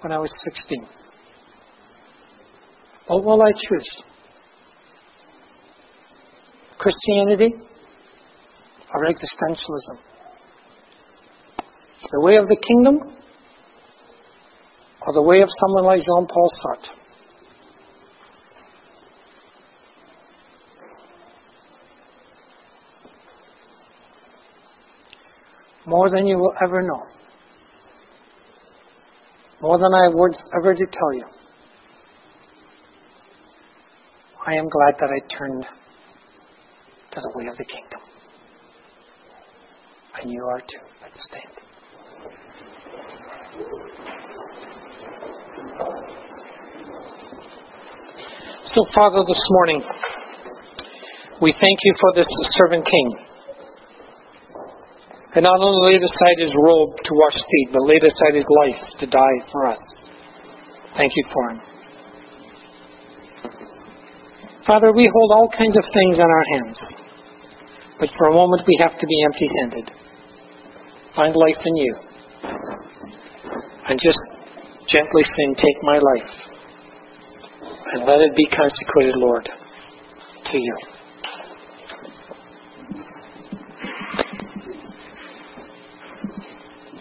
when 0.00 0.12
I 0.12 0.18
was 0.18 0.30
16. 0.44 0.86
What 3.10 3.24
will 3.24 3.42
I 3.42 3.50
choose? 3.50 3.90
Christianity 6.78 7.52
or 8.94 9.04
existentialism? 9.04 9.98
The 12.12 12.20
way 12.20 12.36
of 12.36 12.46
the 12.46 12.56
kingdom 12.56 13.16
or 15.04 15.12
the 15.12 15.22
way 15.22 15.40
of 15.42 15.48
someone 15.60 15.86
like 15.86 16.02
Jean 16.02 16.28
Paul 16.28 16.52
Sartre? 16.64 16.94
More 25.84 26.10
than 26.10 26.28
you 26.28 26.38
will 26.38 26.54
ever 26.64 26.80
know. 26.82 27.02
More 29.60 29.78
than 29.78 29.92
I 30.00 30.04
have 30.04 30.14
words 30.14 30.36
ever 30.60 30.76
to 30.76 30.86
tell 30.86 31.12
you. 31.14 31.39
I 34.50 34.54
am 34.54 34.68
glad 34.68 34.94
that 34.98 35.10
I 35.14 35.20
turned 35.38 35.64
to 37.14 37.20
the 37.20 37.30
way 37.38 37.46
of 37.46 37.56
the 37.56 37.64
kingdom. 37.64 38.00
And 40.20 40.32
you 40.32 40.42
are 40.42 40.58
too. 40.58 40.84
Let's 41.00 41.14
stand. 41.30 41.54
So, 48.74 48.84
Father, 48.92 49.22
this 49.22 49.42
morning, 49.50 49.84
we 51.40 51.52
thank 51.52 51.78
you 51.84 51.94
for 52.00 52.12
this 52.16 52.26
servant 52.58 52.84
king. 52.84 53.18
And 55.36 55.44
not 55.44 55.60
only 55.60 55.92
laid 55.92 56.02
aside 56.02 56.38
his 56.38 56.50
robe 56.56 56.90
to 56.96 57.12
wash 57.12 57.34
feet, 57.34 57.68
but 57.70 57.82
laid 57.86 58.02
aside 58.02 58.34
his 58.34 58.46
life 58.64 58.98
to 58.98 59.06
die 59.06 59.46
for 59.52 59.66
us. 59.66 59.78
Thank 60.96 61.12
you 61.14 61.24
for 61.32 61.50
him. 61.50 61.69
Father, 64.66 64.92
we 64.92 65.10
hold 65.12 65.30
all 65.32 65.48
kinds 65.56 65.76
of 65.76 65.84
things 65.92 66.16
in 66.16 66.28
our 66.28 66.44
hands. 66.54 66.76
But 67.98 68.08
for 68.16 68.28
a 68.28 68.34
moment 68.34 68.62
we 68.66 68.78
have 68.80 68.98
to 68.98 69.06
be 69.06 69.22
empty 69.24 69.48
handed. 69.60 69.90
Find 71.16 71.34
life 71.36 71.60
in 71.64 71.76
you. 71.76 71.96
And 73.88 74.00
just 74.02 74.18
gently 74.88 75.24
sing, 75.24 75.54
Take 75.56 75.82
my 75.82 75.98
life. 75.98 76.30
And 77.92 78.06
let 78.06 78.20
it 78.20 78.36
be 78.36 78.46
consecrated, 78.46 79.16
Lord, 79.16 79.48
to 80.52 80.58
you. 80.58 80.76